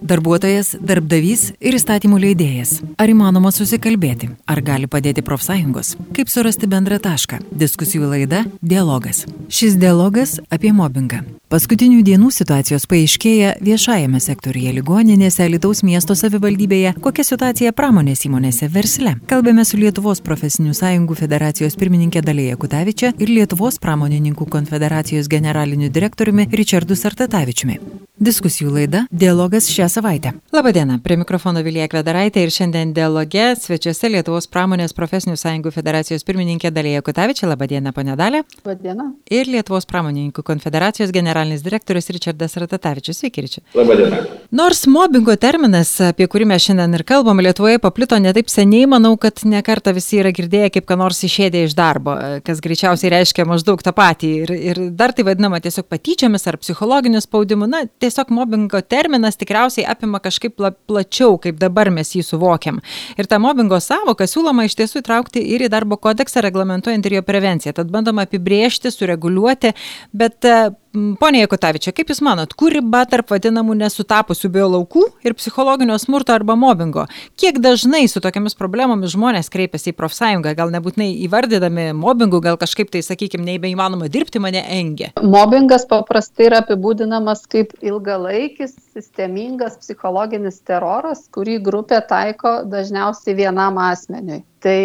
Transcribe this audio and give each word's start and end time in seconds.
Darbuotojas, 0.00 0.72
darbdavys 0.80 1.50
ir 1.60 1.76
įstatymų 1.76 2.20
leidėjas. 2.24 2.78
Ar 3.00 3.10
įmanoma 3.12 3.52
susikalbėti? 3.52 4.30
Ar 4.48 4.62
gali 4.64 4.88
padėti 4.88 5.24
profsąjungos? 5.24 5.92
Kaip 6.16 6.32
surasti 6.32 6.68
bendrą 6.70 6.96
tašką? 7.04 7.42
Diskusijų 7.52 8.08
laida- 8.08 8.44
dialogas. 8.72 9.26
Šis 9.48 9.76
dialogas 9.76 10.38
apie 10.48 10.72
mobbingą. 10.72 11.20
Paskutinių 11.50 12.04
dienų 12.06 12.30
situacijos 12.30 12.86
paaiškėja 12.86 13.56
viešajame 13.60 14.20
sektoriuje 14.22 14.72
ligoninėse, 14.76 15.48
Lietuvos 15.50 15.82
miesto 15.82 16.14
savivaldybėje, 16.14 16.94
kokia 17.02 17.24
situacija 17.26 17.72
pramonės 17.72 18.24
įmonėse 18.28 18.68
versle. 18.70 19.16
Kalbame 19.26 19.64
su 19.64 19.76
Lietuvos 19.76 20.22
profesinių 20.22 20.70
sąjungų 20.70 21.16
federacijos 21.18 21.74
pirmininkė 21.74 22.22
Dalėja 22.22 22.56
Kutavičia 22.56 23.12
ir 23.18 23.28
Lietuvos 23.28 23.78
pramonininkų 23.82 24.46
konfederacijos 24.46 25.28
generaliniu 25.28 25.90
direktoriumi 25.90 26.46
Richardu 26.52 26.94
Sartatavičiumi. 26.94 27.80
Diskusijų 28.20 28.70
laida- 28.70 29.06
dialogas 29.22 29.66
šią 29.66 29.89
savaitę. 29.90 30.32
Labadiena, 30.54 30.98
prie 31.02 31.16
mikrofono 31.20 31.62
Vilija 31.66 31.88
Kvedaraitė 31.90 32.44
ir 32.46 32.52
šiandien 32.54 32.94
dialoge 32.96 33.50
svečiuose 33.60 34.10
Lietuvos 34.14 34.48
pramonės 34.50 34.94
profesinių 34.96 35.36
sąjungų 35.40 35.72
federacijos 35.74 36.24
pirmininkė 36.28 36.72
Dalėja 36.74 37.02
Kutavičia. 37.06 37.48
Labadiena, 37.50 37.92
ponė 37.96 38.16
Dalė. 38.18 38.44
Labadiena. 38.64 39.10
Ir 39.30 39.50
Lietuvos 39.50 39.88
pramonininkų 39.90 40.44
konfederacijos 40.46 41.12
generalinis 41.14 41.64
direktorius 41.66 42.10
Richardas 42.14 42.56
Ratatavičius. 42.60 43.20
Sveiki, 43.20 43.44
Ričiu. 43.46 43.64
Labadiena. 43.74 44.22
Nors 44.50 44.82
mobbingo 44.90 45.36
terminas, 45.38 45.92
apie 46.02 46.26
kurį 46.30 46.48
mes 46.50 46.64
šiandien 46.64 46.96
ir 46.98 47.04
kalbam, 47.06 47.38
Lietuvoje 47.42 47.78
paplito 47.82 48.18
netaip 48.18 48.48
seniai, 48.50 48.88
manau, 48.90 49.12
kad 49.20 49.44
nekarta 49.46 49.92
visi 49.94 50.18
yra 50.18 50.32
girdėję, 50.34 50.72
kaip 50.74 50.88
ką 50.88 50.96
nors 50.98 51.20
išėdė 51.26 51.62
iš 51.68 51.76
darbo, 51.78 52.16
kas 52.46 52.62
greičiausiai 52.64 53.12
reiškia 53.14 53.46
maždaug 53.46 53.82
tą 53.86 53.92
patį. 53.94 54.30
Ir, 54.42 54.52
ir 54.72 54.80
dar 54.98 55.14
tai 55.14 55.24
vadinama 55.28 55.60
tiesiog 55.62 55.86
patyčiamis 55.90 56.48
ar 56.50 56.58
psichologiniu 56.58 57.22
spaudimu. 57.22 57.68
Na, 57.70 57.84
tiesiog 58.02 58.32
mobbingo 58.34 58.82
terminas 58.82 59.38
tikriausiai 59.38 59.79
apima 59.88 60.20
kažkaip 60.22 60.56
pla, 60.58 60.72
plačiau, 60.72 61.38
kaip 61.42 61.58
dabar 61.60 61.90
mes 61.94 62.14
jį 62.16 62.24
suvokiam. 62.26 62.80
Ir 63.20 63.28
tą 63.30 63.40
mobbingo 63.42 63.80
savoką 63.80 64.28
siūloma 64.28 64.66
iš 64.68 64.76
tiesų 64.80 65.02
įtraukti 65.02 65.42
ir 65.54 65.66
į 65.66 65.72
darbo 65.72 65.98
kodeksą 66.00 66.44
reglamentuojant 66.46 67.06
ir 67.06 67.18
jo 67.18 67.24
prevenciją. 67.26 67.74
Tad 67.76 67.90
bandoma 67.92 68.26
apibriežti, 68.28 68.92
sureguliuoti, 68.94 69.74
bet 70.12 70.46
Pone 70.90 71.38
Jekutavičia, 71.38 71.92
kaip 71.94 72.08
Jūs 72.10 72.18
manot, 72.26 72.50
kur 72.58 72.72
riba 72.74 73.04
tarp 73.06 73.28
vadinamų 73.30 73.76
nesutapusių 73.78 74.48
biolaukų 74.56 75.04
ir 75.22 75.36
psichologinio 75.38 75.94
smurto 76.02 76.34
arba 76.34 76.56
mobbingo? 76.58 77.04
Kiek 77.38 77.60
dažnai 77.62 78.08
su 78.10 78.18
tokiamis 78.24 78.58
problemomis 78.58 79.14
žmonės 79.14 79.52
kreipiasi 79.54 79.92
į 79.92 79.96
profsąjungą, 80.00 80.56
gal 80.58 80.74
nebūtinai 80.74 81.12
įvardydami 81.28 81.86
mobbingu, 81.94 82.42
gal 82.42 82.58
kažkaip 82.58 82.90
tai, 82.90 83.04
sakykime, 83.06 83.46
neįbeįmanoma 83.46 84.10
dirbti, 84.10 84.42
mane 84.42 84.64
engia? 84.80 85.12
Mobbingas 85.22 85.86
paprastai 85.86 86.50
yra 86.50 86.64
apibūdinamas 86.64 87.46
kaip 87.46 87.76
ilgalaikis, 87.86 88.74
sistemingas 88.90 89.78
psichologinis 89.84 90.58
teroras, 90.66 91.28
kurį 91.30 91.60
grupė 91.70 92.02
taiko 92.10 92.64
dažniausiai 92.66 93.38
vienam 93.38 93.78
asmeniui. 93.78 94.42
Tai 94.60 94.80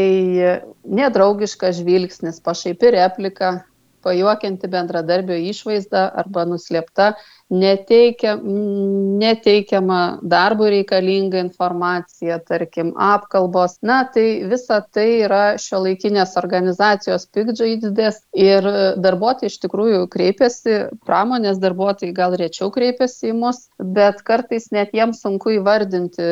nedraugiškas 0.86 1.82
žvilgsnis, 1.82 2.38
pašaipi 2.46 2.94
replika, 2.94 3.58
pajuokianti 4.06 4.70
bendradarbio 4.72 5.38
išvaizda 5.50 6.06
arba 6.22 6.46
nuslėpta 6.50 7.16
neteikia, 7.54 8.36
neteikiama 9.22 10.00
darbui 10.22 10.72
reikalinga 10.74 11.40
informacija, 11.44 12.40
tarkim, 12.48 12.94
apkalbos. 12.98 13.78
Na, 13.86 14.02
tai 14.14 14.46
visa 14.50 14.80
tai 14.94 15.08
yra 15.28 15.44
šio 15.62 15.84
laikinės 15.86 16.34
organizacijos 16.42 17.28
pikdžaidės 17.36 18.24
ir 18.34 18.70
darbuotojai 19.02 19.52
iš 19.52 19.60
tikrųjų 19.66 20.06
kreipiasi, 20.14 20.80
pramonės 21.06 21.62
darbuotojai 21.62 22.16
gal 22.18 22.38
rečiau 22.40 22.72
kreipiasi 22.74 23.30
į 23.34 23.38
mus, 23.44 23.68
bet 23.78 24.24
kartais 24.26 24.72
net 24.74 24.96
jiems 24.98 25.22
sunku 25.26 25.58
įvardinti 25.60 26.32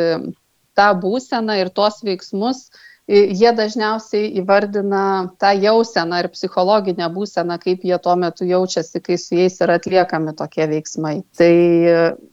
tą 0.73 0.89
būseną 0.97 1.59
ir 1.61 1.69
tuos 1.69 2.01
veiksmus, 2.05 2.65
jie 3.07 3.51
dažniausiai 3.55 4.29
įvardina 4.39 5.33
tą 5.41 5.51
jauseną 5.59 6.21
ir 6.23 6.29
psichologinę 6.31 7.09
būseną, 7.13 7.57
kaip 7.61 7.83
jie 7.83 7.97
tuo 7.99 8.15
metu 8.19 8.47
jaučiasi, 8.47 9.01
kai 9.03 9.17
su 9.19 9.35
jais 9.35 9.59
yra 9.61 9.77
atliekami 9.79 10.35
tokie 10.39 10.67
veiksmai. 10.71 11.15
Tai 11.37 11.53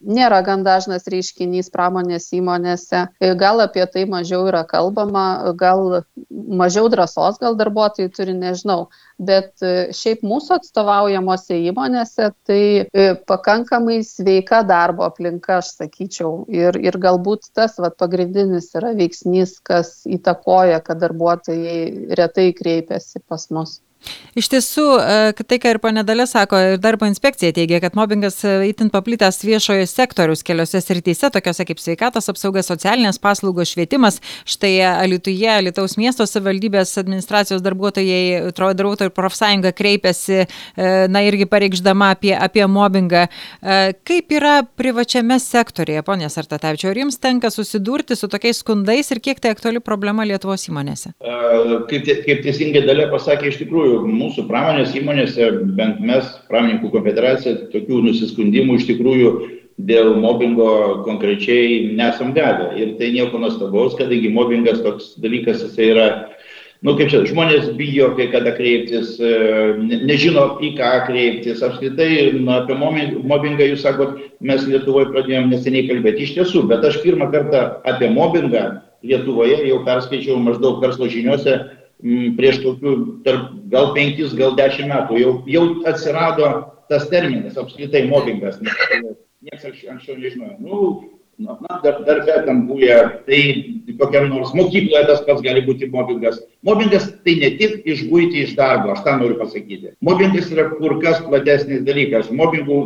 nėra 0.01 0.41
gan 0.47 0.63
dažnas 0.63 1.09
reiškinys 1.11 1.71
pramonės 1.73 2.31
įmonėse, 2.37 3.05
gal 3.41 3.63
apie 3.65 3.85
tai 3.91 4.05
mažiau 4.09 4.47
yra 4.47 4.63
kalbama, 4.67 5.53
gal 5.59 6.03
mažiau 6.31 6.89
drąsos 6.91 7.39
gal 7.41 7.57
darbuotojai 7.59 8.11
turi, 8.15 8.35
nežinau 8.37 8.87
bet 9.21 9.61
e, 9.63 9.91
šiaip 9.95 10.23
mūsų 10.25 10.55
atstovaujamose 10.57 11.57
įmonėse 11.69 12.31
tai 12.47 12.61
e, 12.83 13.05
pakankamai 13.29 13.99
sveika 14.05 14.61
darbo 14.67 15.05
aplinka, 15.05 15.59
aš 15.61 15.75
sakyčiau. 15.77 16.45
Ir, 16.51 16.77
ir 16.81 16.97
galbūt 17.01 17.51
tas 17.57 17.77
vat, 17.81 17.97
pagrindinis 18.01 18.71
yra 18.77 18.93
veiksnys, 18.97 19.57
kas 19.67 20.01
įtakoja, 20.09 20.60
kad 20.87 20.99
darbuotojai 21.03 22.15
retai 22.19 22.53
kreipiasi 22.53 23.19
pas 23.27 23.49
mus. 23.51 23.81
Iš 24.31 24.47
tiesų, 24.47 24.85
e, 24.95 25.43
tai, 25.43 25.57
ką 25.59 25.73
ir 25.73 25.79
ponė 25.83 26.05
Dalė 26.07 26.23
sako, 26.29 26.59
ir 26.73 26.77
darbo 26.81 27.07
inspekcija 27.09 27.51
teigia, 27.55 27.81
kad 27.83 27.97
mobbingas 27.99 28.39
e, 28.47 28.71
paplitęs 28.91 29.41
viešojo 29.43 29.87
sektorius 29.89 30.43
keliose 30.47 30.79
srityse, 30.81 31.29
tokiuose 31.35 31.65
kaip 31.67 31.81
sveikatos 31.83 32.31
apsauga, 32.31 32.63
socialinės 32.63 33.19
paslaugos, 33.19 33.73
švietimas. 33.73 34.21
Štai 34.47 34.77
Alituje, 34.87 35.51
Lietuvos 35.67 35.97
miesto 35.99 36.25
savivaldybės 36.27 36.95
administracijos 37.01 37.63
darbuotojai, 37.65 38.53
darbuotojų 38.55 39.11
profsąjunga 39.15 39.73
kreipėsi, 39.75 40.45
e, 40.45 40.91
na 41.11 41.25
irgi 41.27 41.49
pareikšdama 41.51 42.13
apie, 42.15 42.31
apie 42.37 42.63
mobbingą. 42.71 43.27
Kaip 44.07 44.31
yra 44.33 44.61
privačiame 44.63 45.37
sektorėje, 45.43 46.05
ponė 46.07 46.31
Sartatavičio, 46.31 46.89
ar 46.91 47.01
jums 47.03 47.19
tenka 47.21 47.51
susidurti 47.51 48.15
su 48.15 48.31
tokiais 48.31 48.63
skundais 48.63 49.11
ir 49.11 49.19
kiek 49.19 49.43
tai 49.43 49.51
aktuali 49.53 49.83
problema 49.83 50.23
Lietuvos 50.27 50.69
įmonėse? 50.71 51.13
Kaip, 51.91 52.07
kaip 52.25 52.43
teisingai 52.45 52.85
Dalė 52.87 53.09
pasakė, 53.11 53.51
iš 53.51 53.59
tikrųjų, 53.61 53.90
tikrųjų 53.91 54.15
mūsų 54.15 54.47
pramonės 54.47 54.93
įmonėse, 54.95 55.49
bent 55.75 55.99
mes, 55.99 56.27
pramoninkų 56.49 56.91
konfederacija, 56.93 57.69
tokių 57.73 58.01
nusiskundimų 58.07 58.77
iš 58.79 58.87
tikrųjų 58.89 59.31
dėl 59.81 60.15
mobbingo 60.21 61.03
konkrečiai 61.05 61.95
nesam 61.95 62.33
gavę. 62.33 62.71
Ir 62.77 62.97
tai 62.99 63.11
nieko 63.11 63.39
nuostabaus, 63.41 63.95
kadangi 63.97 64.29
mobbingas 64.29 64.81
toks 64.81 65.15
dalykas, 65.21 65.63
jisai 65.65 65.89
yra, 65.91 66.07
nu 66.85 66.95
kaip 66.95 67.09
čia, 67.09 67.23
žmonės 67.25 67.71
bijo, 67.77 68.11
kai 68.15 68.29
kada 68.31 68.53
kreiptis, 68.55 69.17
e, 69.19 69.33
nežino, 70.05 70.59
į 70.61 70.75
ką 70.77 70.91
kreiptis. 71.09 71.63
Apskritai, 71.65 72.31
nu, 72.37 72.51
apie 72.53 72.77
mobbingą 72.77 73.71
jūs 73.71 73.83
sakot, 73.83 74.21
mes 74.39 74.63
Lietuvoje 74.69 75.09
pradėjome 75.11 75.55
neseniai 75.55 75.89
kalbėti 75.89 76.27
iš 76.27 76.37
tiesų, 76.37 76.67
bet 76.69 76.85
aš 76.85 77.01
pirmą 77.03 77.31
kartą 77.33 77.81
apie 77.89 78.11
mobbingą 78.13 78.81
Lietuvoje 79.01 79.63
jau 79.65 79.81
perskaičiau 79.81 80.37
maždaug 80.37 80.83
verslo 80.83 81.09
žiniuose 81.09 81.80
prieš 82.01 82.61
kokių 82.65 82.93
tarp, 83.25 83.55
gal 83.71 83.93
penkis, 83.95 84.35
gal 84.37 84.55
dešimt 84.57 84.91
metų 84.91 85.21
jau, 85.21 85.33
jau 85.49 85.65
atsirado 85.89 86.51
tas 86.91 87.07
terminas, 87.11 87.57
apskritai 87.59 88.07
mobbingas, 88.09 88.59
niekas 88.61 89.67
anksčiau 89.69 90.17
nežinojo. 90.17 90.55
Nu, 90.59 90.79
na, 91.41 91.57
dar, 91.83 92.01
darbė 92.05 92.41
tam 92.45 92.65
būja, 92.69 92.97
tai 93.27 93.39
kokiam 93.99 94.27
nors 94.31 94.53
mokykloje 94.57 95.07
tas 95.09 95.23
pats 95.27 95.43
gali 95.45 95.63
būti 95.65 95.89
mobbingas. 95.93 96.41
Mobbingas 96.67 97.07
tai 97.25 97.37
ne 97.41 97.53
tik 97.61 97.87
išbūti 97.89 98.43
iš 98.45 98.55
darbo, 98.57 98.91
aš 98.93 99.05
tą 99.05 99.15
noriu 99.21 99.39
pasakyti. 99.39 99.95
Mobbingas 100.05 100.51
yra 100.53 100.67
kur 100.73 100.97
kas 101.03 101.21
platesnis 101.25 101.85
dalykas. 101.87 102.31
Mobbingų, 102.33 102.81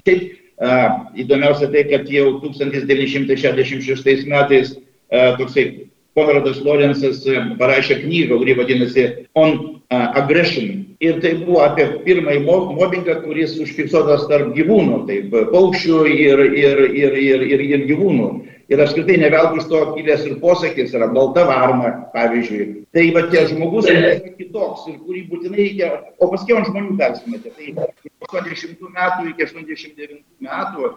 šiaip 0.00 0.26
a, 0.60 0.80
įdomiausia 1.18 1.70
tai, 1.72 1.86
kad 1.90 2.08
jau 2.12 2.38
1966 2.44 4.28
metais 4.30 4.76
a, 4.76 5.34
toksai 5.40 5.89
Konradas 6.18 6.60
Lorenzas 6.66 7.22
e, 7.26 7.38
parašė 7.60 8.00
knygą, 8.04 8.40
kuri 8.40 8.56
vadinasi 8.58 9.06
On 9.38 9.58
Aggression. 9.90 10.86
Ir 11.00 11.16
tai 11.22 11.32
buvo 11.40 11.62
apie 11.64 11.86
pirmąjį 12.04 12.42
mobbingą, 12.44 13.14
kuris 13.24 13.56
užfiksuotas 13.62 14.26
tarp 14.28 14.50
gyvūnų, 14.54 14.98
tai 15.08 15.16
paukščių 15.32 16.00
ir, 16.12 16.42
ir, 16.60 16.82
ir, 16.92 17.16
ir, 17.24 17.44
ir, 17.54 17.62
ir 17.64 17.86
gyvūnų. 17.88 18.28
Ir 18.70 18.82
apskritai 18.84 19.16
neveltui 19.18 19.58
iš 19.58 19.66
to 19.70 19.80
kilęs 19.96 20.26
ir 20.28 20.36
posakis 20.42 20.92
yra 20.94 21.08
balta 21.10 21.42
varna, 21.48 21.88
pavyzdžiui. 22.12 22.66
Tai 22.94 23.06
va 23.16 23.24
tie 23.32 23.46
žmogus 23.50 23.88
yra 23.90 24.12
kitoks 24.36 24.84
ir 24.92 25.00
kurį 25.06 25.24
būtinai 25.32 25.58
reikia, 25.58 25.88
o 26.20 26.28
paskui 26.30 26.54
ant 26.54 26.68
žmonių 26.68 26.94
persimetė. 27.00 27.50
Tai 27.56 27.88
80 28.28 28.84
metų 28.84 29.32
iki 29.32 29.48
89 29.48 30.20
metų 30.46 30.92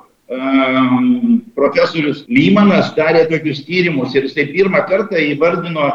profesorius 1.57 2.23
Lymanas 2.27 2.93
darė 2.97 3.25
tokius 3.29 3.63
tyrimus 3.67 4.15
ir 4.15 4.27
jisai 4.27 4.47
pirmą 4.53 4.83
kartą 4.89 5.21
įvardino 5.21 5.89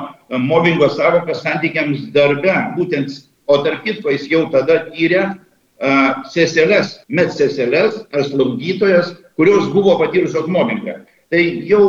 mobbingo 0.44 0.88
savoką 0.93 1.35
santykiams 1.35 2.08
darbe. 2.14 2.55
Būtent, 2.76 3.11
o 3.46 3.61
tarp 3.64 3.85
kitko 3.85 4.12
jis 4.14 4.29
jau 4.31 4.44
tada 4.52 4.85
tyrė 4.93 5.23
uh, 5.25 6.25
seseles, 6.31 6.99
met 7.08 7.32
seseles 7.32 8.02
ar 8.12 8.26
slaugytojas, 8.29 9.14
kurios 9.37 9.70
buvo 9.73 9.99
patyrusios 9.99 10.49
mobbingą. 10.50 11.00
Tai 11.29 11.43
jau 11.69 11.82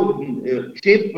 šiaip 0.82 1.14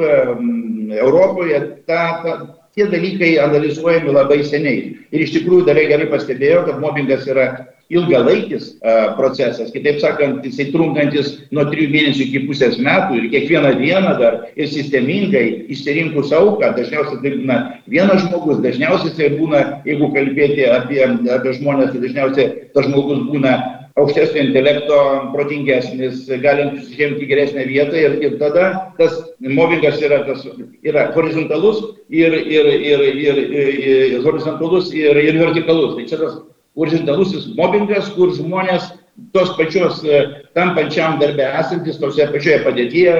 Europoje 0.94 1.58
ta, 1.86 2.22
ta, 2.22 2.34
tie 2.76 2.86
dalykai 2.88 3.36
analizuojami 3.42 4.14
labai 4.14 4.40
seniai. 4.46 4.96
Ir 5.12 5.24
iš 5.26 5.34
tikrųjų 5.36 5.66
dar 5.68 5.80
gerai 5.80 6.08
pastebėjo, 6.10 6.64
kad 6.68 6.80
mobbingas 6.80 7.26
yra 7.28 7.46
ilgalaikis 7.92 8.70
procesas, 9.18 9.72
kitaip 9.74 9.98
sakant, 10.00 10.40
jisai 10.46 10.70
trunkantis 10.72 11.34
nuo 11.52 11.66
trijų 11.68 11.90
mėnesių 11.92 12.24
iki 12.24 12.42
pusės 12.46 12.78
metų 12.80 13.18
ir 13.18 13.28
kiekvieną 13.34 13.74
dieną 13.82 14.14
dar 14.20 14.38
ir 14.56 14.70
sistemingai 14.72 15.44
išsirinkus 15.74 16.32
auką, 16.36 16.72
dažniausiai 16.78 17.20
tai 17.20 17.34
būna 17.36 17.58
vienas 17.92 18.24
žmogus, 18.24 18.62
dažniausiai 18.64 19.12
tai 19.18 19.30
būna, 19.36 19.62
jeigu 19.88 20.08
kalbėti 20.16 20.70
apie, 20.72 21.04
apie 21.04 21.56
žmonės, 21.58 21.92
tai 21.92 22.04
dažniausiai 22.06 22.48
tas 22.72 22.88
žmogus 22.88 23.26
būna 23.28 23.56
aukštesnio 24.00 24.42
intelekto, 24.46 24.98
protingesnis, 25.34 26.24
galintis 26.42 26.88
užimti 26.92 27.26
geresnę 27.28 27.66
vietą 27.68 27.98
ir, 28.00 28.16
ir 28.24 28.38
tada 28.40 28.70
tas 28.98 29.18
mobbingas 29.40 30.00
yra, 30.00 30.22
tas, 30.28 30.46
yra 30.82 31.10
horizontalus 31.16 31.82
ir, 32.08 32.32
ir, 32.32 32.70
ir, 32.72 33.04
ir, 33.10 33.42
ir, 33.42 33.68
ir 33.92 34.24
horizontalus 34.24 34.92
ir, 34.96 35.16
ir 35.16 35.38
vertikalus. 35.40 35.96
Tai 35.98 36.08
čia 36.08 36.20
tas 36.24 36.40
horizontalusis 36.78 37.50
mobbingas, 37.58 38.08
kur 38.16 38.32
žmonės 38.36 38.92
tos 39.34 39.50
pačios 39.58 40.00
tam 40.56 40.72
pačiam 40.76 41.18
darbė 41.20 41.44
esantis, 41.60 41.98
tose 42.00 42.24
pačioje 42.32 42.62
padėtyje 42.64 43.16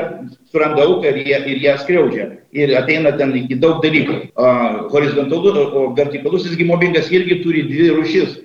suranda 0.49 0.87
auką 0.87 1.11
ir, 1.11 1.19
jie, 1.27 1.43
ir 1.53 1.61
ją 1.67 1.75
skriaudžia. 1.83 2.31
Ir 2.57 2.73
ateina 2.81 3.13
ten 3.17 3.35
iki 3.37 3.59
daug 3.61 3.83
dalykų. 3.85 4.17
O, 4.37 4.49
horizontalus, 4.95 5.61
o 5.77 5.85
vertikalusis 5.97 6.57
mobbingas 6.65 7.13
irgi 7.13 7.43
turi 7.45 7.67
dvi 7.69 7.91
rušis 7.93 8.41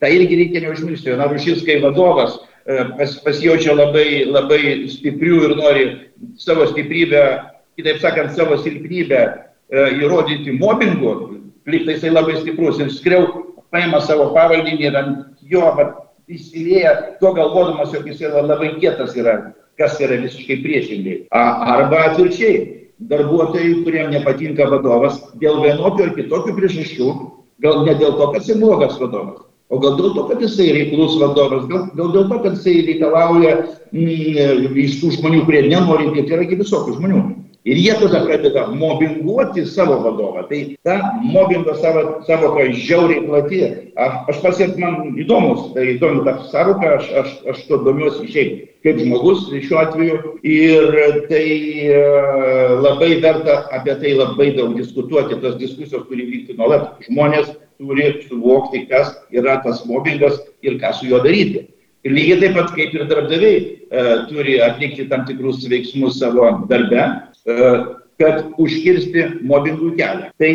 Tai 0.00 0.10
irgi 0.10 0.38
reikia 0.40 0.64
neužmiršti. 0.64 1.12
Viena 1.12 1.28
rušis, 1.30 1.62
kai 1.66 1.78
vadovas 1.82 2.38
pas, 2.98 3.14
pasijaučia 3.24 3.74
labai, 3.76 4.24
labai 4.28 4.62
stiprių 4.92 5.42
ir 5.46 5.54
nori 5.58 5.84
savo 6.40 6.66
stiprybę, 6.68 7.22
kitaip 7.78 8.00
sakant, 8.02 8.34
savo 8.36 8.58
silpnybę 8.60 9.22
įrodyti 9.70 10.56
mobbingu, 10.58 11.14
liktai 11.68 11.96
jisai 11.96 12.12
labai 12.12 12.36
stiprus 12.40 12.80
ir 12.80 12.90
skriau 12.92 13.28
paima 13.72 14.00
savo 14.04 14.30
pavaldinį 14.34 14.88
ir 14.88 14.98
ant 14.98 15.24
jo 15.48 15.64
įsilieja, 16.28 16.94
tuo 17.22 17.32
galvodamas, 17.36 17.92
jog 17.94 18.08
jis 18.08 18.20
yra 18.26 18.42
labai 18.44 18.74
kietas 18.80 19.14
yra, 19.16 19.54
kas 19.80 19.96
yra 20.04 20.18
visiškai 20.20 20.58
priešingai. 20.64 21.16
Arba 21.32 22.02
atvirkščiai, 22.10 22.58
darbuotojai, 23.08 23.78
kuriem 23.86 24.10
nepatinka 24.12 24.66
vadovas, 24.68 25.20
dėl 25.40 25.62
vienokių 25.64 26.08
ar 26.08 26.14
kitokių 26.18 26.56
priežasčių, 26.58 27.12
gal 27.64 27.84
ne 27.86 27.94
dėl 27.96 28.18
to, 28.18 28.32
kad 28.34 28.44
jis 28.44 28.60
blogas 28.60 28.98
vadovas, 29.00 29.47
o 29.68 29.80
gal 29.82 29.98
dėl 29.98 30.14
to, 30.16 30.24
kad 30.30 30.42
jisai 30.44 30.70
reiklus 30.76 31.18
vadovas, 31.20 31.66
gal, 31.70 31.88
gal 31.98 32.14
dėl 32.14 32.28
to, 32.30 32.38
kad 32.44 32.56
jisai 32.56 32.76
reikalauja 32.86 33.54
mm, 33.92 34.78
iš 34.84 34.98
tų 35.02 35.12
žmonių, 35.18 35.44
kurie 35.48 35.66
nenori 35.68 36.10
dirbti, 36.14 36.36
yra 36.36 36.48
visokių 36.62 36.96
žmonių. 36.96 37.22
Ir 37.68 37.76
jie 37.76 37.94
tada 38.00 38.22
pradeda 38.24 38.62
mobbinguoti 38.72 39.66
savo 39.68 39.98
vadovą. 40.00 40.46
Tai 40.48 40.60
ta 40.84 40.94
mobbingo 41.20 41.74
savo, 41.76 42.22
savoka 42.24 42.64
žiauriai 42.72 43.26
plati. 43.26 43.60
Aš, 44.00 44.14
aš 44.32 44.40
pats 44.44 44.62
ir 44.64 44.72
man 44.80 45.12
įdomus, 45.20 45.66
tai 45.74 45.84
įdomu 45.96 46.24
ta 46.24 46.38
savoka, 46.48 46.94
aš, 46.96 47.10
aš, 47.20 47.36
aš 47.52 47.62
to 47.68 47.80
domiuosi 47.84 48.30
šiaip 48.32 48.64
kaip 48.86 49.02
žmogus 49.02 49.44
šiuo 49.52 49.80
atveju. 49.82 50.18
Ir 50.48 50.98
tai 51.28 51.44
e, 51.92 52.02
labai 52.80 53.18
verta 53.20 53.60
apie 53.76 53.98
tai 54.00 54.16
labai 54.16 54.52
daug 54.56 54.76
diskutuoti. 54.78 55.36
Tas 55.42 55.60
diskusijos 55.60 56.08
turi 56.08 56.24
vykti 56.30 56.56
nuolat. 56.56 56.94
Žmonės 57.04 57.52
turi 57.76 58.14
suvokti, 58.30 58.86
kas 58.88 59.12
yra 59.28 59.60
tas 59.66 59.84
mobbingas 59.84 60.40
ir 60.64 60.80
ką 60.80 60.96
su 60.96 61.12
juo 61.12 61.20
daryti. 61.20 61.66
Ir 62.06 62.14
lygiai 62.14 62.40
taip 62.40 62.54
pat 62.56 62.72
kaip 62.76 62.94
ir 62.94 63.08
darbdaviai 63.10 63.56
e, 63.60 64.02
turi 64.30 64.60
atlikti 64.64 65.08
tam 65.10 65.28
tikrus 65.28 65.64
veiksmus 65.68 66.20
savo 66.22 66.46
darbe, 66.70 67.02
kad 68.18 68.48
užkirsti 68.58 69.24
mobbingų 69.46 69.92
kelią. 69.98 70.32
Tai 70.42 70.54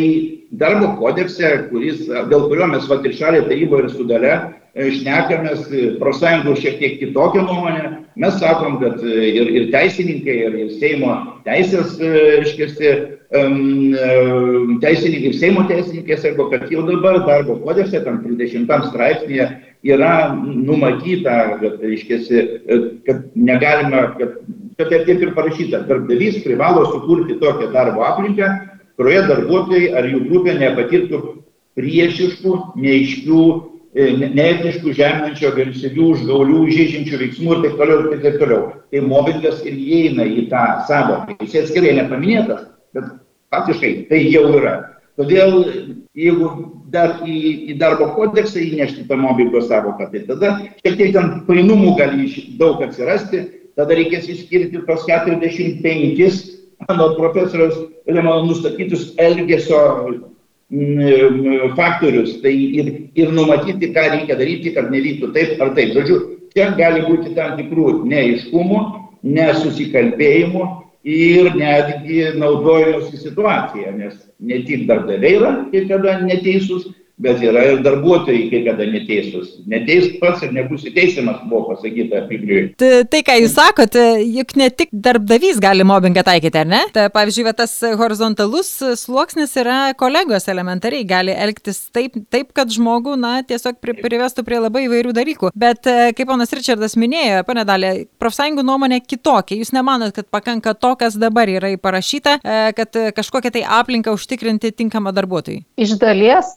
darbo 0.60 0.90
kodekse, 1.00 1.54
kuris, 1.70 2.04
dėl 2.06 2.48
kurio 2.50 2.68
mes 2.70 2.86
va 2.90 3.00
ir 3.02 3.16
šalė 3.16 3.46
taryboje 3.48 3.86
ir 3.86 3.94
sudale 3.94 4.34
šnekamės, 4.74 5.68
profsąjungų 6.00 6.56
šiek 6.58 6.80
tiek 6.80 6.96
kitokią 6.98 7.44
nuomonę, 7.46 7.90
mes 8.18 8.38
sakom, 8.40 8.80
kad 8.80 8.98
ir, 9.06 9.50
ir 9.54 9.68
teisininkai, 9.70 10.34
ir, 10.48 10.56
ir 10.64 10.72
Seimo 10.80 11.14
teisės, 11.46 11.94
um, 13.38 13.94
teisininkai, 14.82 15.30
ir 15.30 15.38
Seimo 15.38 15.62
teisininkai 15.70 16.18
sako, 16.18 16.48
kad 16.50 16.66
jau 16.74 16.82
dabar 16.90 17.20
darbo 17.22 17.60
kodekse, 17.62 18.02
tam 18.02 18.18
30 18.26 18.90
straipsnėje, 18.90 19.48
yra 19.86 20.14
numatyta, 20.34 21.38
kad, 21.62 21.78
reiškiasi, 21.84 22.44
kad 23.06 23.24
negalima, 23.38 24.08
kad, 24.18 24.40
kad 24.78 24.90
taip 24.90 25.08
ir 25.08 25.34
parašyta, 25.36 25.84
darbdavys 25.88 26.42
privalo 26.44 26.86
sukurti 26.92 27.38
tokią 27.40 27.70
darbo 27.72 28.04
aplinką, 28.06 28.48
kurioje 28.98 29.22
darbuotojai 29.28 29.92
ar 29.98 30.08
jų 30.10 30.22
grupė 30.28 30.56
nepatirtų 30.58 31.20
priešiškų, 31.78 32.54
neiškių, 32.78 33.42
e, 33.94 34.08
neetiškų, 34.22 34.94
žeminančio, 34.98 35.50
agresyvių, 35.50 36.08
užgaulių, 36.14 36.62
žaidžiančių 36.70 37.20
veiksmų 37.24 37.56
ir 37.56 37.62
taip 37.66 37.76
toliau 37.80 38.00
ir 38.12 38.22
taip 38.22 38.38
toliau. 38.42 38.62
Tai 38.90 39.04
mobbingas 39.10 39.62
ir 39.66 39.74
įeina 39.74 40.26
į 40.26 40.48
tą 40.52 40.64
savoką. 40.90 41.38
Jis 41.42 41.60
atskirai 41.64 41.96
nepaminėtas, 41.98 42.68
bet 42.94 43.10
faktiškai 43.54 43.94
tai 44.10 44.22
jau 44.28 44.46
yra. 44.58 44.76
Todėl 45.18 45.60
jeigu 46.14 46.48
dar 46.94 47.20
į, 47.26 47.36
į 47.70 47.76
darbo 47.78 48.12
kodeksą 48.14 48.62
įnešti 48.62 49.06
tą 49.08 49.18
mobbingo 49.18 49.62
savoką, 49.66 50.08
tai 50.12 50.22
tada 50.28 50.54
šiek 50.82 50.96
tiek 50.98 51.12
ten 51.14 51.30
painumų 51.48 51.94
gali 51.98 52.30
daug 52.58 52.82
atsirasti, 52.86 53.42
tada 53.78 53.96
reikės 53.98 54.28
išskirti 54.30 54.84
tos 54.86 55.06
45 55.08 56.54
mano 56.88 57.14
profesoriaus 57.16 57.76
mano 58.06 58.44
nustatytus 58.44 59.12
elgesio 59.18 59.80
faktorius 61.76 62.40
tai 62.42 62.52
ir, 62.52 62.86
ir 63.14 63.32
numatyti, 63.32 63.92
ką 63.94 64.06
reikia 64.10 64.36
daryti, 64.36 64.72
kad 64.74 64.90
nevyktų 64.90 65.32
taip 65.34 65.60
ar 65.62 65.74
taip. 65.76 65.92
Žodžiu, 65.94 66.16
čia 66.54 66.72
gali 66.78 67.04
būti 67.04 67.34
tam 67.36 67.56
tikrų 67.58 68.04
neiškumų, 68.08 68.80
nesusikalbėjimų 69.24 70.64
ir 71.04 71.52
netgi 71.54 72.32
naudojimosi 72.40 73.20
situacija, 73.20 73.92
nes 73.92 74.16
ne 74.40 74.62
tik 74.64 74.86
darbdaviai 74.88 75.38
yra 75.38 75.52
kai 75.70 75.84
kada 75.88 76.18
neteisūs, 76.24 76.88
bet 77.16 77.42
yra 77.42 77.62
ir 77.70 77.82
darbuotojai 77.84 78.48
kai 78.50 78.60
kada 78.66 78.86
neteisūs. 78.90 79.60
Neteisk 79.70 80.16
pats 80.22 80.42
ir 80.42 80.54
nebūsi 80.54 80.90
teisiamas, 80.94 81.44
buvo 81.46 81.70
pasakyta 81.70 82.24
Biblijoje. 82.26 82.72
Tai, 82.80 83.20
ką 83.26 83.36
jūs 83.38 83.54
sakote, 83.54 84.02
juk 84.34 84.54
ne 84.58 84.66
tik 84.74 84.90
darbdavys 84.90 85.60
gali 85.62 85.86
mobbingą 85.86 86.24
taikyti, 86.26 86.64
ar 86.64 86.70
ne? 86.70 86.80
Ta, 86.94 87.06
pavyzdžiui, 87.14 87.46
tas 87.56 87.76
horizontalus 88.00 88.72
sluoksnis 88.98 89.54
yra 89.62 89.78
kolegos 89.98 90.48
elementariai, 90.50 91.06
gali 91.06 91.36
elgtis 91.46 91.84
taip, 91.94 92.18
taip 92.34 92.50
kad 92.56 92.72
žmogų, 92.74 93.14
na, 93.20 93.36
tiesiog 93.46 93.78
pri, 93.82 93.94
privestų 94.00 94.46
prie 94.46 94.58
labai 94.64 94.86
įvairių 94.88 95.14
dalykų. 95.14 95.52
Bet, 95.54 95.86
e, 95.86 96.10
kaip 96.18 96.30
ponas 96.32 96.52
Richardas 96.56 96.98
minėjo, 96.98 97.44
pane 97.46 97.62
Dalė, 97.68 97.92
profsąjungų 98.22 98.66
nuomonė 98.66 98.98
kitokia. 99.06 99.60
Jūs 99.60 99.70
nemanot, 99.76 100.16
kad 100.16 100.26
pakanka 100.34 100.74
to, 100.74 100.94
kas 100.98 101.14
dabar 101.20 101.50
yra 101.52 101.70
įparašyta, 101.76 102.40
e, 102.42 102.58
kad 102.74 103.00
kažkokią 103.14 103.54
tai 103.54 103.64
aplinką 103.78 104.16
užtikrinti 104.18 104.74
tinkamą 104.74 105.14
darbuotojui? 105.14 105.62
Iš 105.78 105.94
dalies 106.02 106.50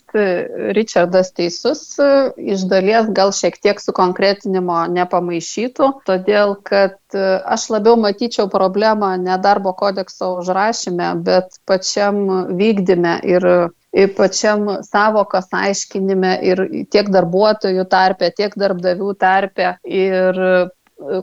Richardas 0.76 1.32
teisus, 1.36 1.82
iš 2.38 2.66
dalies 2.72 3.10
gal 3.16 3.34
šiek 3.36 3.58
tiek 3.64 3.82
sukonkretinimo 3.82 4.84
nepamaišytų, 4.96 5.90
todėl 6.08 6.56
kad 6.68 6.98
e, 7.14 7.26
aš 7.56 7.70
labiau 7.76 7.98
matyčiau 8.00 8.48
problemą 8.52 9.16
ne 9.22 9.38
darbo 9.44 9.74
kodekso 9.78 10.38
užrašyme, 10.42 11.12
bet 11.28 11.60
pačiam 11.70 12.24
vykdyme 12.60 13.20
ir 13.28 13.50
ir 13.98 14.12
pačiam 14.18 14.68
savokos 14.86 15.48
aiškinime 15.56 16.34
ir 16.46 16.62
tiek 16.94 17.08
darbuotojų 17.14 17.86
tarpe, 17.90 18.30
tiek 18.36 18.54
darbdavių 18.60 19.14
tarpe. 19.18 19.72
Ir 19.88 20.42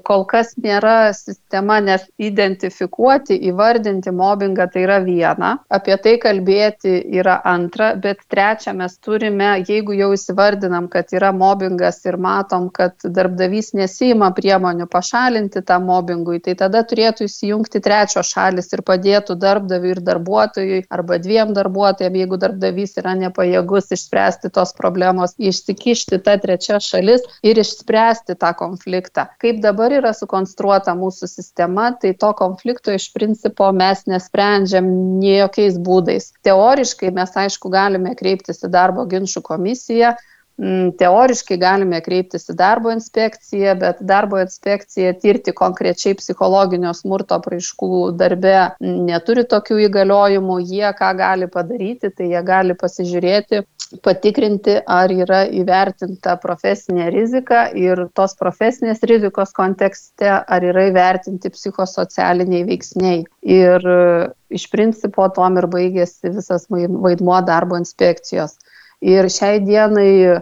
kol 0.06 0.22
kas 0.30 0.52
nėra 0.60 1.12
sistema, 1.16 1.80
nes 1.82 2.04
identifikuoti, 2.22 3.36
įvardinti 3.50 4.12
mobbingą 4.14 4.68
tai 4.70 4.84
yra 4.86 5.00
viena, 5.04 5.50
apie 5.72 5.96
tai 6.02 6.14
kalbėti 6.22 6.94
yra 7.18 7.40
antra, 7.48 7.92
bet 7.98 8.22
trečia 8.30 8.74
mes 8.76 8.96
turime, 9.02 9.50
jeigu 9.66 9.96
jau 9.98 10.12
įsivardinam, 10.14 10.86
kad 10.92 11.10
yra 11.16 11.32
mobbingas 11.34 12.00
ir 12.06 12.18
matom, 12.22 12.68
kad 12.74 12.94
darbdavys 13.04 13.72
nesima 13.74 14.30
priemonių 14.36 14.86
pašalinti 14.90 15.64
tą 15.66 15.80
mobbingui, 15.82 16.40
tai 16.44 16.54
tada 16.60 16.84
turėtų 16.86 17.26
įsijungti 17.28 17.82
trečios 17.84 18.30
šalis 18.30 18.70
ir 18.76 18.84
padėtų 18.86 19.38
darbdaviui 19.42 19.94
ir 19.96 20.02
darbuotojui 20.06 20.80
arba 20.94 21.18
dviem 21.18 21.54
darbuotojams, 21.56 22.20
jeigu 22.24 22.38
darbdavys 22.40 22.94
yra 23.02 23.16
nepajėgus 23.18 23.90
išspręsti 23.94 24.52
tos 24.54 24.74
problemos, 24.78 25.34
išsikišti 25.38 26.20
tą 26.22 26.38
trečią 26.42 26.78
šalis 26.82 27.26
ir 27.42 27.58
išspręsti 27.58 28.38
tą 28.38 28.54
konfliktą. 28.58 29.26
Kaip 29.42 29.63
dabar 29.64 29.94
yra 29.96 30.12
sukonstruota 30.16 30.94
mūsų 30.98 31.28
sistema, 31.30 31.88
tai 32.00 32.12
to 32.20 32.30
konflikto 32.38 32.94
iš 32.94 33.08
principo 33.16 33.70
mes 33.72 34.04
nesprendžiam 34.10 34.86
jokiais 35.24 35.80
būdais. 35.88 36.30
Teoriškai 36.46 37.10
mes 37.16 37.34
aišku 37.44 37.72
galime 37.72 38.14
kreiptis 38.18 38.62
į 38.64 38.72
darbo 38.76 39.06
ginčių 39.10 39.42
komisiją, 39.48 40.14
teoriškai 40.54 41.56
galime 41.58 41.98
kreiptis 42.04 42.46
į 42.52 42.54
darbo 42.58 42.92
inspekciją, 42.94 43.74
bet 43.80 44.02
darbo 44.06 44.38
inspekcija 44.38 45.14
tirti 45.18 45.52
konkrečiai 45.56 46.14
psichologinio 46.14 46.92
smurto 46.94 47.40
praiškų 47.42 48.12
darbe 48.18 48.54
neturi 48.80 49.44
tokių 49.50 49.80
įgaliojimų. 49.88 50.60
Jie 50.70 50.92
ką 50.98 51.10
gali 51.18 51.48
padaryti, 51.50 52.12
tai 52.14 52.30
jie 52.30 52.42
gali 52.46 52.76
pasižiūrėti, 52.78 53.64
patikrinti, 54.04 54.78
ar 54.86 55.10
yra 55.12 55.42
įvertinta 55.50 56.36
profesinė 56.42 57.10
rizika 57.14 57.66
ir 57.74 58.06
tos 58.14 58.36
profesinės 58.38 59.02
rizikos 59.10 59.52
kontekste, 59.56 60.30
ar 60.30 60.64
yra 60.70 60.86
įvertinti 60.92 61.50
psichosocialiniai 61.50 62.62
veiksniai. 62.70 63.24
Ir 63.42 63.90
iš 64.54 64.68
principo 64.70 65.26
tom 65.34 65.58
ir 65.58 65.66
baigėsi 65.70 66.30
visas 66.30 66.68
vaidmuo 66.70 67.40
darbo 67.42 67.78
inspekcijos. 67.80 68.54
Ir 69.04 69.28
šiai 69.28 69.60
dienai 69.60 70.40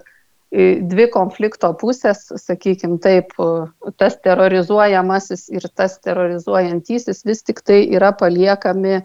dvi 0.52 1.06
konflikto 1.12 1.72
pusės, 1.80 2.26
sakykime 2.36 2.98
taip, 3.02 3.32
tas 3.96 4.18
terrorizuojamasis 4.24 5.48
ir 5.56 5.64
tas 5.74 5.96
terrorizuojantysis 6.04 7.24
vis 7.24 7.42
tik 7.42 7.62
tai 7.64 7.80
yra 7.96 8.12
paliekami 8.12 9.00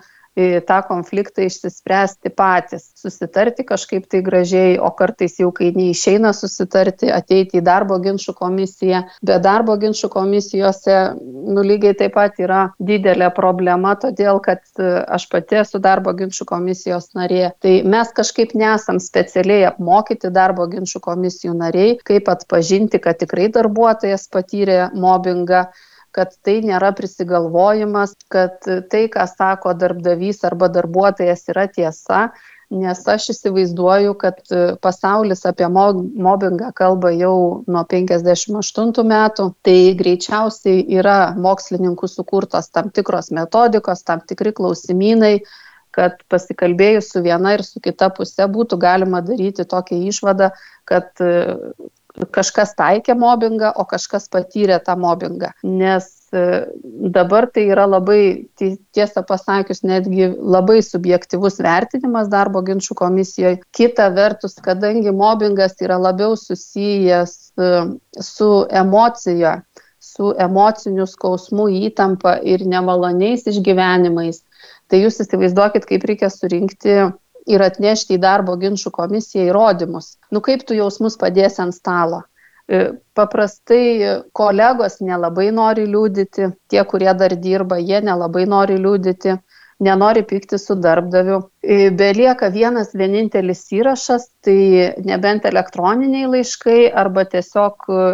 tą 0.67 0.82
konfliktą 0.86 1.41
išsispręsti 1.48 2.29
patys, 2.38 2.91
susitarti 3.00 3.65
kažkaip 3.65 4.06
tai 4.12 4.22
gražiai, 4.25 4.77
o 4.77 4.91
kartais 4.94 5.39
jau 5.41 5.50
kai 5.56 5.72
neišeina 5.75 6.34
susitarti, 6.38 7.10
ateiti 7.13 7.58
į 7.58 7.63
darbo 7.65 7.98
ginčių 8.03 8.36
komisiją. 8.38 9.01
Bet 9.25 9.41
darbo 9.46 9.77
ginčių 9.82 10.10
komisijose 10.13 10.98
nu, 11.17 11.63
lygiai 11.65 11.98
taip 11.98 12.13
pat 12.17 12.38
yra 12.41 12.62
didelė 12.77 13.32
problema, 13.36 13.96
todėl 14.00 14.41
kad 14.46 14.62
e, 14.77 14.91
aš 15.17 15.27
pati 15.32 15.62
esu 15.63 15.82
darbo 15.82 16.13
ginčių 16.17 16.46
komisijos 16.50 17.12
narė. 17.17 17.51
Tai 17.63 17.74
mes 17.89 18.13
kažkaip 18.17 18.53
nesam 18.58 19.01
specialiai 19.03 19.67
apmokyti 19.72 20.32
darbo 20.34 20.70
ginčių 20.70 21.01
komisijų 21.03 21.58
nariai, 21.58 21.98
kaip 22.08 22.29
atpažinti, 22.34 23.01
kad 23.01 23.20
tikrai 23.22 23.50
darbuotojas 23.53 24.29
patyrė 24.34 24.88
mobbingą 24.94 25.65
kad 26.18 26.34
tai 26.46 26.60
nėra 26.66 26.92
prisigalvojimas, 26.98 28.16
kad 28.34 28.58
tai, 28.66 29.06
ką 29.14 29.28
sako 29.30 29.76
darbdavys 29.78 30.42
arba 30.48 30.70
darbuotojas, 30.74 31.44
yra 31.54 31.68
tiesa, 31.70 32.28
nes 32.74 33.04
aš 33.08 33.30
įsivaizduoju, 33.32 34.16
kad 34.20 34.42
pasaulis 34.84 35.46
apie 35.48 35.70
mobbingą 35.72 36.74
kalba 36.76 37.14
jau 37.16 37.64
nuo 37.70 37.84
58 37.94 39.06
metų, 39.14 39.46
tai 39.64 39.78
greičiausiai 40.02 40.82
yra 40.98 41.20
mokslininkų 41.38 42.10
sukurtos 42.12 42.72
tam 42.74 42.90
tikros 42.92 43.32
metodikos, 43.32 44.04
tam 44.08 44.26
tikri 44.28 44.52
klausimynai, 44.58 45.38
kad 45.98 46.20
pasikalbėjus 46.30 47.14
su 47.14 47.24
viena 47.26 47.56
ir 47.56 47.64
su 47.66 47.82
kita 47.82 48.10
pusė 48.18 48.50
būtų 48.52 48.78
galima 48.82 49.24
daryti 49.26 49.66
tokią 49.66 50.02
išvadą, 50.12 50.52
kad 50.86 51.14
kažkas 52.34 52.74
taikė 52.78 53.16
mobbingą, 53.18 53.72
o 53.76 53.86
kažkas 53.86 54.28
patyrė 54.34 54.80
tą 54.84 54.96
mobbingą. 55.00 55.52
Nes 55.64 56.08
e, 56.34 56.66
dabar 57.14 57.48
tai 57.54 57.68
yra 57.72 57.86
labai, 57.90 58.48
tiesą 58.58 59.24
pasakius, 59.28 59.84
netgi 59.88 60.32
labai 60.36 60.80
subjektivus 60.86 61.60
vertinimas 61.64 62.32
darbo 62.32 62.64
ginčių 62.66 62.98
komisijoje. 62.98 63.62
Kita 63.76 64.10
vertus, 64.16 64.58
kadangi 64.64 65.14
mobbingas 65.14 65.78
yra 65.84 66.00
labiau 66.02 66.38
susijęs 66.40 67.38
e, 67.58 67.72
su 68.24 68.52
emocija, 68.72 69.62
su 70.00 70.34
emociniu 70.40 71.06
skausmu, 71.10 71.68
įtampa 71.90 72.38
ir 72.42 72.66
nemaloniais 72.66 73.46
išgyvenimais, 73.50 74.42
tai 74.88 75.04
jūs 75.04 75.20
įsivaizduokit, 75.24 75.86
kaip 75.90 76.06
reikia 76.08 76.32
surinkti 76.34 77.02
ir 77.48 77.63
atnešti 77.63 78.18
į 78.18 78.22
darbo 78.24 78.56
ginčių 78.62 78.92
komisiją 78.96 79.48
įrodymus. 79.50 80.16
Nu 80.32 80.42
kaip 80.44 80.66
tu 80.68 80.77
jausmus 80.77 81.18
padėsi 81.22 81.62
ant 81.63 81.75
stalo? 81.75 82.24
E, 82.68 82.82
paprastai 83.16 84.24
kolegos 84.36 85.00
nelabai 85.00 85.48
nori 85.56 85.86
liūdyti, 85.88 86.51
tie, 86.68 86.82
kurie 86.92 87.13
dar 87.22 87.36
dirba, 87.48 87.80
jie 87.80 88.01
nelabai 88.04 88.44
nori 88.46 88.75
liūdyti 88.84 89.38
nenori 89.80 90.24
pykti 90.27 90.60
su 90.60 90.75
darbdaviu. 90.75 91.42
Belieka 91.68 92.48
vienas 92.48 92.94
vienintelis 92.96 93.66
įrašas, 93.76 94.30
tai 94.46 94.94
nebent 95.04 95.44
elektroniniai 95.50 96.30
laiškai 96.32 96.94
arba 96.96 97.26
tiesiog 97.28 97.90
e, 97.92 98.06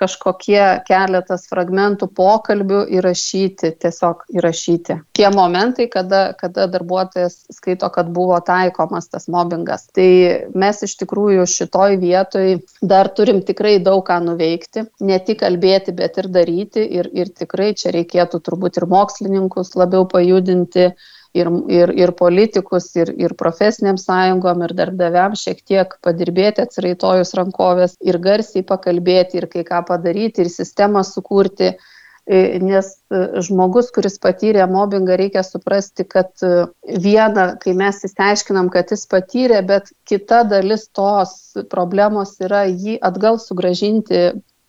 kažkokie 0.00 0.62
keletas 0.88 1.44
fragmentų 1.50 2.08
pokalbių 2.16 2.80
įrašyti, 2.96 3.74
tiesiog 3.84 4.24
įrašyti. 4.32 4.96
Tie 5.18 5.28
momentai, 5.34 5.90
kada, 5.92 6.22
kada 6.40 6.64
darbuotojas 6.72 7.36
skaito, 7.52 7.92
kad 7.92 8.08
buvo 8.16 8.40
taikomas 8.40 9.12
tas 9.12 9.28
mobbingas. 9.28 9.90
Tai 9.92 10.08
mes 10.56 10.80
iš 10.88 10.96
tikrųjų 11.04 11.44
šitoj 11.44 12.00
vietoj 12.00 12.62
dar 12.80 13.12
turim 13.12 13.44
tikrai 13.44 13.76
daug 13.84 14.06
ką 14.08 14.22
nuveikti, 14.24 14.88
ne 15.04 15.20
tik 15.20 15.42
kalbėti, 15.44 15.92
bet 16.00 16.16
ir 16.22 16.32
daryti. 16.32 16.88
Ir, 17.02 17.12
ir 17.12 17.28
tikrai 17.28 17.74
čia 17.76 17.92
reikėtų 17.92 18.40
turbūt 18.40 18.80
ir 18.80 18.88
mokslininkus 18.88 19.76
labiau 19.76 20.08
pajudinti 20.08 20.94
ir, 21.36 21.48
ir, 21.72 21.92
ir 21.96 22.12
politikus, 22.18 22.90
ir, 22.96 23.12
ir 23.20 23.34
profesiniam 23.38 23.98
sąjungom, 24.00 24.66
ir 24.66 24.74
darbdaviam 24.78 25.36
šiek 25.38 25.62
tiek 25.68 25.96
padirbėti 26.04 26.64
atsiraitojus 26.66 27.34
rankovės 27.38 27.96
ir 28.04 28.20
garsiai 28.22 28.64
pakalbėti, 28.68 29.40
ir 29.40 29.48
kai 29.52 29.64
ką 29.68 29.82
padaryti, 29.88 30.44
ir 30.44 30.52
sistemą 30.52 31.04
sukurti. 31.08 31.74
E, 32.22 32.60
nes 32.62 32.86
e, 33.10 33.20
žmogus, 33.42 33.88
kuris 33.90 34.20
patyrė 34.22 34.68
mobbingą, 34.70 35.16
reikia 35.18 35.42
suprasti, 35.42 36.04
kad 36.06 36.30
e, 36.46 36.68
viena, 37.02 37.48
kai 37.58 37.74
mes 37.74 37.98
įsiaiškinam, 38.06 38.68
kad 38.70 38.92
jis 38.94 39.08
patyrė, 39.10 39.58
bet 39.66 39.90
kita 40.06 40.44
dalis 40.46 40.86
tos 40.94 41.32
problemos 41.72 42.36
yra 42.38 42.62
jį 42.68 43.00
atgal 43.02 43.40
sugražinti 43.42 44.22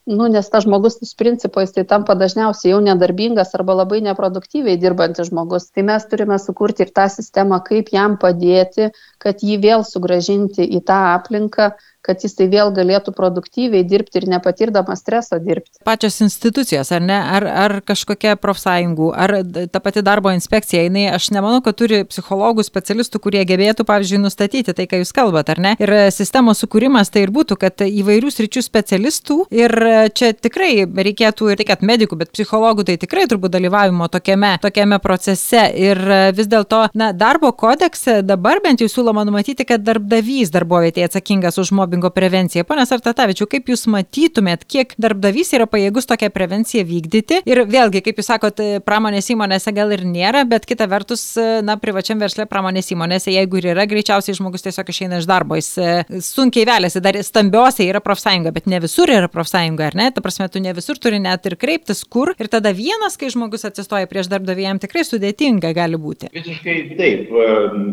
nu 0.06 0.28
nes 0.28 0.50
tas 0.50 0.66
žmogus 0.66 0.98
iš 1.06 1.14
principo 1.16 1.62
jisai 1.64 1.86
tampa 1.88 2.16
dažniausiai 2.20 2.74
jau 2.74 2.82
nedarbingas 2.84 3.54
arba 3.56 3.76
labai 3.80 4.02
neproduktyviai 4.04 4.80
dirbantis 4.82 5.30
žmogus. 5.32 5.70
Tai 5.72 5.86
mes 5.88 6.08
turime 6.12 6.40
sukurti 6.40 6.84
ir 6.84 6.92
tą 6.92 7.08
sistemą 7.12 7.62
kaip 7.64 7.94
jam 7.96 8.18
padėti 8.20 8.90
kad 9.24 9.44
jį 9.44 9.60
vėl 9.64 9.88
sugrąžinti 9.88 10.68
į 10.78 10.84
tą 10.90 11.00
aplinką 11.14 11.72
kad 12.04 12.24
jisai 12.24 12.50
vėl 12.52 12.74
galėtų 12.76 13.14
produktyviai 13.16 13.86
dirbti 13.88 14.20
ir 14.20 14.28
nepatirdamas 14.32 15.00
streso 15.00 15.40
dirbti. 15.40 15.80
Pačios 15.88 16.20
institucijos, 16.26 16.92
ar 16.92 17.04
ne, 17.04 17.16
ar, 17.16 17.46
ar 17.48 17.76
kažkokia 17.86 18.36
profsąjungų, 18.42 19.10
ar 19.16 19.36
ta 19.72 19.80
pati 19.84 20.04
darbo 20.04 20.34
inspekcija, 20.36 20.84
jinai, 20.84 21.06
aš 21.16 21.30
nemanau, 21.36 21.62
kad 21.64 21.78
turi 21.80 22.02
psichologų, 22.08 22.66
specialistų, 22.68 23.22
kurie 23.24 23.44
gebėtų, 23.48 23.86
pavyzdžiui, 23.88 24.20
nustatyti 24.26 24.76
tai, 24.76 24.88
ką 24.92 25.00
jūs 25.00 25.14
kalbate, 25.16 25.56
ar 25.56 25.64
ne? 25.64 25.74
Ir 25.84 25.94
sistemos 26.16 26.60
sukūrimas 26.64 27.12
tai 27.14 27.24
ir 27.24 27.32
būtų, 27.36 27.58
kad 27.62 27.86
įvairių 27.88 28.34
sričių 28.36 28.66
specialistų 28.66 29.40
ir 29.56 29.76
čia 30.18 30.34
tikrai 30.36 30.84
reikėtų 30.84 31.54
ir 31.54 31.64
kad 31.68 31.86
medikų, 31.88 32.20
bet 32.20 32.34
psichologų 32.36 32.88
tai 32.90 32.98
tikrai 33.00 33.30
turbūt 33.32 33.56
dalyvavimo 33.56 34.10
tokiame, 34.12 34.58
tokiame 34.64 35.00
procese. 35.04 35.70
Ir 35.80 36.00
vis 36.36 36.52
dėlto, 36.52 36.86
na, 37.00 37.14
darbo 37.16 37.54
kodekse 37.56 38.20
dabar 38.28 38.60
bent 38.64 38.84
jau 38.84 38.92
siūloma 38.92 39.24
numatyti, 39.28 39.66
kad 39.68 39.84
darbdavys 39.86 40.52
darbovietėje 40.54 41.08
atsakingas 41.08 41.60
už 41.62 41.72
mobilų 41.72 41.93
mobingo 41.94 42.10
prevenciją. 42.10 42.64
Pone 42.64 42.86
Sartatavičiu, 42.86 43.46
kaip 43.50 43.70
Jūs 43.70 43.86
matytumėt, 43.92 44.66
kiek 44.66 44.94
darbdavys 44.98 45.54
yra 45.54 45.68
pajėgus 45.70 46.08
tokią 46.10 46.30
prevenciją 46.34 46.84
vykdyti? 46.88 47.42
Ir 47.46 47.64
vėlgi, 47.70 48.02
kaip 48.02 48.18
Jūs 48.18 48.30
sakote, 48.32 48.80
pramonės 48.86 49.30
įmonėse 49.34 49.74
gal 49.76 49.94
ir 49.94 50.04
nėra, 50.06 50.44
bet 50.50 50.66
kita 50.66 50.88
vertus, 50.90 51.36
na, 51.38 51.78
privačiam 51.78 52.20
verslė 52.22 52.48
pramonės 52.50 52.90
įmonėse, 52.94 53.32
jeigu 53.34 53.60
ir 53.62 53.70
yra, 53.74 53.86
greičiausiai 53.90 54.38
žmogus 54.38 54.66
tiesiog 54.66 54.90
išeina 54.90 55.20
iš 55.22 55.28
darbo, 55.30 55.58
jis 55.60 55.70
e, 55.78 55.92
sunkiai 56.24 56.66
vėliasi, 56.70 57.02
dar 57.04 57.20
stambiose 57.22 57.86
yra 57.86 58.02
profsąjunga, 58.04 58.54
bet 58.56 58.70
ne 58.72 58.82
visur 58.84 59.12
yra 59.12 59.30
profsąjunga, 59.32 59.92
ar 59.92 60.00
ne? 60.00 60.10
Ta 60.16 60.24
prasme, 60.26 60.50
tu 60.50 60.64
ne 60.64 60.74
visur 60.74 60.98
turi 60.98 61.22
net 61.22 61.46
ir 61.50 61.58
kreiptis, 61.62 62.04
kur. 62.04 62.34
Ir 62.42 62.50
tada 62.52 62.74
vienas, 62.74 63.20
kai 63.20 63.30
žmogus 63.34 63.68
atsistoja 63.70 64.10
prieš 64.10 64.32
darbdavį, 64.34 64.68
jam 64.68 64.82
tikrai 64.82 65.06
sudėtinga 65.08 65.74
gali 65.78 66.00
būti. 66.00 66.32
Visiškai 66.34 66.78
taip. 66.98 67.30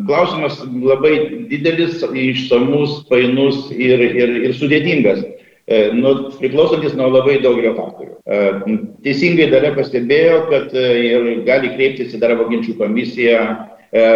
Klausimas 0.08 0.60
labai 0.64 1.14
didelis, 1.50 2.00
išsamus, 2.00 3.00
painus 3.10 3.66
ir 3.74 3.89
ir, 3.90 4.02
ir, 4.22 4.34
ir 4.48 4.54
sudėtingas, 4.56 5.22
e, 5.66 5.80
nu, 5.96 6.14
priklausantis 6.38 6.96
nuo 6.98 7.10
labai 7.10 7.38
daugelio 7.44 7.74
faktorių. 7.78 8.14
E, 8.24 8.76
teisingai 9.06 9.50
dalė 9.52 9.74
pastebėjo, 9.76 10.44
kad 10.52 10.76
e, 10.76 10.86
ir 11.08 11.28
gali 11.48 11.72
kreiptis 11.76 12.14
į 12.16 12.22
darbo 12.22 12.48
ginčių 12.52 12.78
komisiją, 12.80 13.42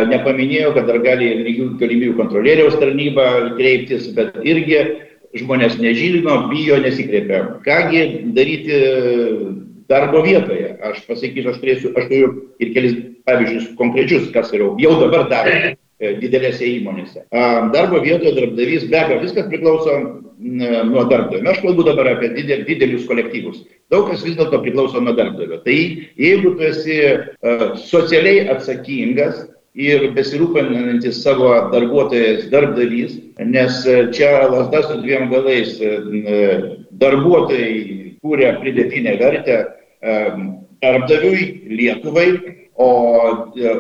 nepaminėjo, 0.07 0.69
kad 0.77 0.87
dar 0.87 1.01
gali 1.03 1.33
ir 1.33 1.41
lygių 1.43 1.65
galimybių 1.81 2.13
kontrolieriaus 2.21 2.77
tarnybą 2.79 3.25
kreiptis, 3.57 4.05
bet 4.15 4.37
irgi 4.47 4.85
žmonės 5.35 5.81
nežino, 5.83 6.45
bijo, 6.47 6.79
nesikreipia. 6.79 7.41
Kągi 7.65 8.05
daryti 8.37 8.79
darbo 9.91 10.23
vietoje? 10.23 10.77
Aš 10.79 11.03
pasakysiu, 11.09 11.51
aš 11.51 11.59
turėsiu, 11.59 11.91
aš 11.99 12.07
turiu 12.07 12.31
ir 12.63 12.71
kelis 12.77 12.95
pavyzdžius 13.27 13.73
konkrečius, 13.81 14.31
kas 14.37 14.55
yra 14.55 14.71
jau 14.79 14.95
dabar 15.03 15.27
daroma. 15.33 15.75
E, 16.03 16.17
didelėse 16.19 16.67
įmonėse. 16.67 17.21
Darbo 17.75 18.01
vietoje 18.03 18.33
darbdavys, 18.35 18.89
be 18.91 18.99
abejo, 18.99 19.21
viskas 19.23 19.47
priklauso 19.47 19.93
nuo 20.43 21.05
darbdavio. 21.07 21.47
Aš 21.53 21.61
kalbu 21.63 21.85
dabar 21.87 22.11
apie 22.11 22.33
didel, 22.35 22.65
didelius 22.67 23.05
kolektyvus. 23.07 23.61
Daug 23.95 24.09
kas 24.11 24.25
vis 24.27 24.35
dėlto 24.35 24.59
priklauso 24.65 24.99
nuo 25.01 25.15
darbdavio. 25.15 25.61
Tai 25.63 25.77
jeigu 26.19 26.57
tu 26.59 26.67
esi 26.67 26.99
socialiai 27.87 28.49
atsakingas, 28.57 29.45
ir 29.75 30.09
besirūpinantis 30.15 31.17
savo 31.25 31.49
darbuotojais 31.73 32.47
darbdavys, 32.51 33.17
nes 33.43 33.81
čia 34.15 34.47
lasda 34.51 34.83
su 34.87 35.01
dviem 35.03 35.31
galais. 35.33 35.79
Darbuotojai 37.05 38.19
kūrė 38.23 38.53
pridėtinę 38.61 39.17
vertę 39.23 39.63
darbdaviui, 40.85 41.49
Lietuvai, 41.75 42.29
o, 42.77 42.89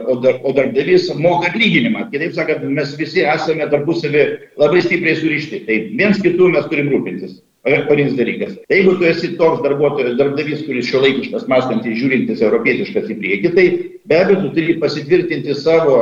o, 0.08 0.16
dar, 0.22 0.38
o 0.42 0.52
darbdavys 0.56 1.08
moka 1.18 1.50
atlyginimą. 1.50 2.08
Kitaip 2.12 2.36
sakant, 2.36 2.62
mes 2.76 2.94
visi 3.00 3.24
esame 3.26 3.66
tarpusavį 3.72 4.26
labai 4.60 4.84
stipriai 4.84 5.18
surišti. 5.18 5.64
Tai 5.66 5.80
viens 5.98 6.22
kitų 6.22 6.52
mes 6.54 6.70
turim 6.70 6.92
rūpintis 6.92 7.40
pagrindinis 7.64 8.16
dalykas. 8.18 8.56
Tai 8.68 8.76
jeigu 8.76 8.96
tu 8.98 9.06
esi 9.08 9.36
toks 9.38 9.62
darbuotojas, 9.64 10.18
darbdavys, 10.18 10.64
kuris 10.66 10.88
šio 10.90 11.00
laikiškas, 11.00 11.46
mąstantis, 11.48 11.96
žiūrintis 11.96 12.42
europietiškas 12.44 13.08
į 13.08 13.18
priekį, 13.22 13.52
tai 13.56 13.66
be 14.04 14.18
abejo 14.20 14.42
tu 14.42 14.50
turi 14.58 14.76
pasitvirtinti 14.82 15.56
savo 15.56 15.96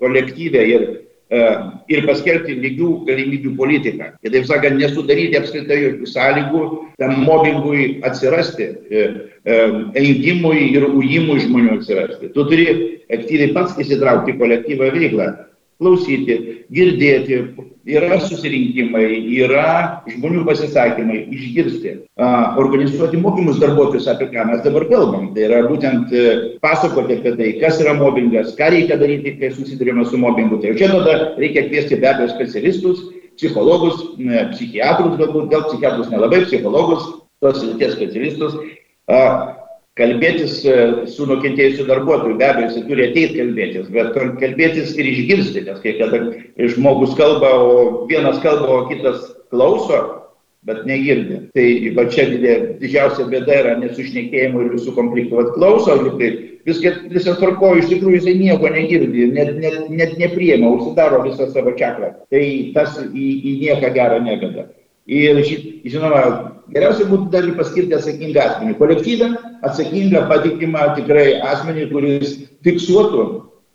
kolektyvę 0.00 0.62
ir, 0.70 0.86
e, 0.88 1.03
ir 1.32 2.04
paskelbti 2.06 2.56
lygių 2.60 2.90
galimybių 3.08 3.54
politiką. 3.56 4.10
Kitaip 4.24 4.44
sakant, 4.48 4.76
nesudaryti 4.78 5.38
apskritai 5.38 5.78
jokių 5.80 6.10
sąlygų 6.10 6.64
tam 7.00 7.16
mobbingui 7.24 7.86
atsirasti, 8.04 8.68
e, 8.90 9.06
e, 9.44 9.56
engimui 10.00 10.68
ir 10.76 10.84
ujimui 10.90 11.40
žmonių 11.46 11.78
atsirasti. 11.78 12.30
Tu 12.34 12.46
turi 12.50 12.68
aktyviai 13.08 13.54
pats 13.56 13.78
įsitraukti 13.80 14.34
į 14.34 14.38
kolektyvą 14.42 14.92
veiklą 14.94 15.32
klausyti, 15.82 16.36
girdėti, 16.74 17.38
yra 17.88 18.18
susirinkimai, 18.22 19.06
yra 19.36 20.02
žmonių 20.08 20.44
pasisakymai, 20.48 21.24
išgirsti, 21.34 21.96
organizuoti 22.60 23.20
mokymus 23.20 23.58
darbuotojus, 23.62 24.06
apie 24.10 24.30
ką 24.32 24.46
mes 24.50 24.62
dabar 24.64 24.86
kalbam. 24.90 25.32
Tai 25.34 25.46
yra 25.48 25.64
būtent 25.68 26.14
e, 26.14 26.24
pasakoti 26.64 27.18
apie 27.18 27.34
tai, 27.40 27.50
kas 27.60 27.80
yra 27.82 27.96
mobbingas, 27.98 28.54
ką 28.58 28.70
reikia 28.76 29.00
daryti, 29.00 29.34
kai 29.40 29.52
susidurime 29.56 30.06
su 30.08 30.20
mobbingu. 30.20 30.60
Tai 30.62 30.76
čia 30.78 30.92
tada 30.94 31.34
reikia 31.40 31.66
kviesti 31.68 32.00
be 32.00 32.10
abejo 32.12 32.30
specialistus, 32.32 33.02
psichologus, 33.34 33.98
psichiatrus, 34.54 35.18
galbūt 35.18 35.50
gal 35.50 35.66
psichiatrus 35.68 36.10
nelabai, 36.12 36.44
psichologus, 36.46 37.10
tos 37.42 37.60
srities 37.60 37.96
specialistus 37.98 38.56
kalbėtis 39.98 40.58
e, 40.66 40.74
su 41.10 41.26
nukentėjusiu 41.30 41.86
darbuotoju, 41.86 42.38
be 42.40 42.48
abejo, 42.48 42.72
jis 42.72 42.88
turi 42.88 43.06
ateiti 43.10 43.38
kalbėtis, 43.38 43.92
bet 43.94 44.10
kalbėtis 44.42 44.96
ir 44.98 45.10
išgirsti, 45.12 45.64
nes 45.68 45.80
kai 45.84 45.94
kada 46.00 46.20
žmogus 46.74 47.14
kalba, 47.18 47.52
o 47.62 48.06
vienas 48.10 48.40
kalba, 48.42 48.70
o 48.74 48.88
kitas 48.90 49.22
klauso, 49.54 50.00
bet 50.64 50.82
negirdi. 50.88 51.44
Tai 51.54 51.66
va 51.98 52.06
čia 52.10 52.26
didžiausia 52.80 53.28
bėda 53.30 53.60
yra 53.60 53.76
nesušnekėjimų 53.82 54.64
ir 54.64 54.74
visų 54.78 54.94
konfliktų. 54.96 55.40
Vat 55.42 55.50
klauso, 55.58 55.96
tai 56.18 56.30
viskas, 56.66 57.02
visas 57.12 57.38
tvarko, 57.38 57.74
iš 57.78 57.90
tikrųjų 57.92 58.22
jisai 58.22 58.36
nieko 58.40 58.70
negirdi, 58.72 59.28
net, 59.34 59.52
net, 59.60 59.82
net 59.92 60.16
nepriema, 60.18 60.72
užsidaro 60.72 61.22
visą 61.26 61.50
savo 61.52 61.76
čakrą. 61.78 62.14
Tai 62.32 62.46
tas 62.74 62.96
į, 63.04 63.28
į 63.44 63.58
nieką 63.66 63.92
gerą 63.94 64.22
neveda. 64.24 64.66
Ir 65.04 65.40
žinoma, 65.84 66.20
geriausia 66.72 67.04
būtų 67.10 67.26
dar 67.32 67.48
paskirti 67.58 67.92
atsakingą 67.92 68.40
asmenį. 68.40 68.76
Kolektyvą 68.78 69.26
atsakingą, 69.68 70.22
patikimą 70.30 70.86
tikrai 70.96 71.26
asmenį, 71.44 71.90
kuris 71.90 72.38
fiksuotų 72.64 73.24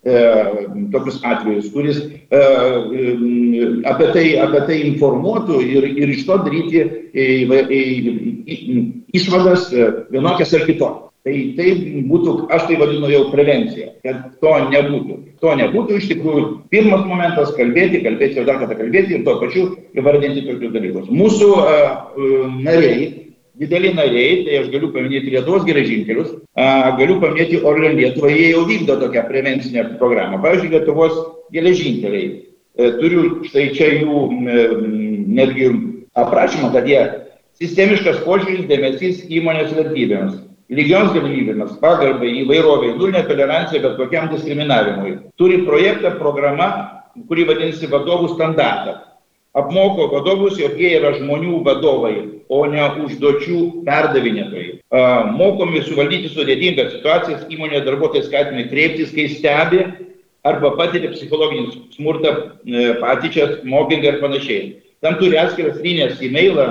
e, 0.09 0.23
tokius 0.95 1.19
atvejus, 1.21 1.67
kuris 1.75 1.99
e, 2.01 2.39
apie, 3.91 4.07
tai, 4.15 4.25
apie 4.41 4.63
tai 4.71 4.79
informuotų 4.87 5.61
ir, 5.67 5.85
ir 6.01 6.15
iš 6.15 6.25
to 6.25 6.39
daryti 6.47 6.81
e, 6.81 7.27
e, 7.45 7.61
e, 7.77 8.81
išvadas 9.21 9.69
e, 9.69 9.91
vienokias 10.09 10.57
ar 10.57 10.65
kitokias. 10.65 11.08
Tai 11.27 11.33
tai 11.57 11.71
būtų, 12.07 12.33
aš 12.55 12.69
tai 12.69 12.77
vadinu 12.79 13.09
jau 13.11 13.25
prevencija, 13.33 13.89
kad 14.05 14.37
to 14.39 14.53
nebūtų. 14.71 15.17
To 15.43 15.51
nebūtų 15.59 15.97
iš 15.99 16.07
tikrųjų 16.13 16.43
pirmas 16.71 17.03
momentas 17.09 17.51
kalbėti, 17.57 17.99
kalbėti 18.05 18.39
ir 18.39 18.47
dar 18.47 18.61
kartą 18.61 18.77
kalbėti 18.79 19.17
ir 19.17 19.25
tuo 19.27 19.35
pačiu 19.41 19.65
įvardinti 19.99 20.45
tokius 20.47 20.71
dalykus. 20.71 21.11
Mūsų 21.11 21.49
uh, 21.59 22.47
nariai, 22.63 23.11
dideli 23.59 23.91
nariai, 23.99 24.45
tai 24.47 24.61
aš 24.61 24.71
galiu 24.71 24.93
paminėti 24.95 25.35
Lietuvos 25.35 25.67
geležinkelius, 25.67 26.33
uh, 26.39 26.89
galiu 27.01 27.19
paminėti 27.19 27.59
Orlen 27.67 27.99
Lietuvą, 27.99 28.31
jie 28.31 28.53
jau 28.53 28.63
vykdo 28.71 28.95
tokią 29.03 29.27
prevencinę 29.27 29.87
programą. 29.99 30.39
Pavyzdžiui, 30.45 30.75
Lietuvos 30.77 31.23
geležinkeliai. 31.51 32.35
Uh, 32.79 32.93
turiu 33.03 33.41
štai 33.43 33.73
čia 33.75 33.95
jų 33.99 34.27
uh, 34.31 34.77
netgi 35.35 35.73
aprašymą, 36.15 36.71
kad 36.71 36.87
jie 36.87 37.09
sistemiškas 37.59 38.23
požiūris 38.23 38.69
dėmesys 38.71 39.25
įmonės 39.27 39.75
vertybėms 39.75 40.45
lygioms 40.69 41.13
galimybėmis, 41.15 41.77
pagarbai, 41.81 42.29
įvairoviai, 42.43 42.95
nulinė 42.97 43.23
tolerancija 43.27 43.81
bet 43.83 43.97
kokiam 43.97 44.29
diskriminavimui. 44.33 45.15
Turi 45.41 45.63
projektą, 45.65 46.13
programą, 46.21 46.69
kuri 47.29 47.47
vadinasi 47.49 47.89
vadovų 47.89 48.35
standartą. 48.35 48.99
Apmoko 49.57 50.11
vadovus, 50.11 50.59
jog 50.61 50.77
jie 50.77 50.91
yra 50.99 51.15
žmonių 51.15 51.63
vadovai, 51.65 52.13
o 52.53 52.59
ne 52.69 52.83
užduočių 53.01 53.81
perdavinėtojai. 53.87 54.75
Mokomi 55.33 55.81
suvaldyti 55.87 56.29
sudėtingas 56.35 56.93
situacijas, 56.93 57.47
įmonė 57.49 57.81
darbuotojai 57.87 58.27
skatinami 58.27 58.69
kreiptis, 58.69 59.09
kai 59.15 59.25
stebi 59.33 59.81
arba 60.45 60.75
patiria 60.77 61.09
psichologinį 61.15 61.65
smurtą, 61.97 62.35
e, 62.63 62.93
patyčias, 63.01 63.59
mobbingą 63.65 64.13
ir 64.13 64.21
panašiai. 64.21 64.69
Tam 65.01 65.17
turi 65.19 65.37
atskiras 65.37 65.81
linijas 65.81 66.21
e-mailą, 66.21 66.69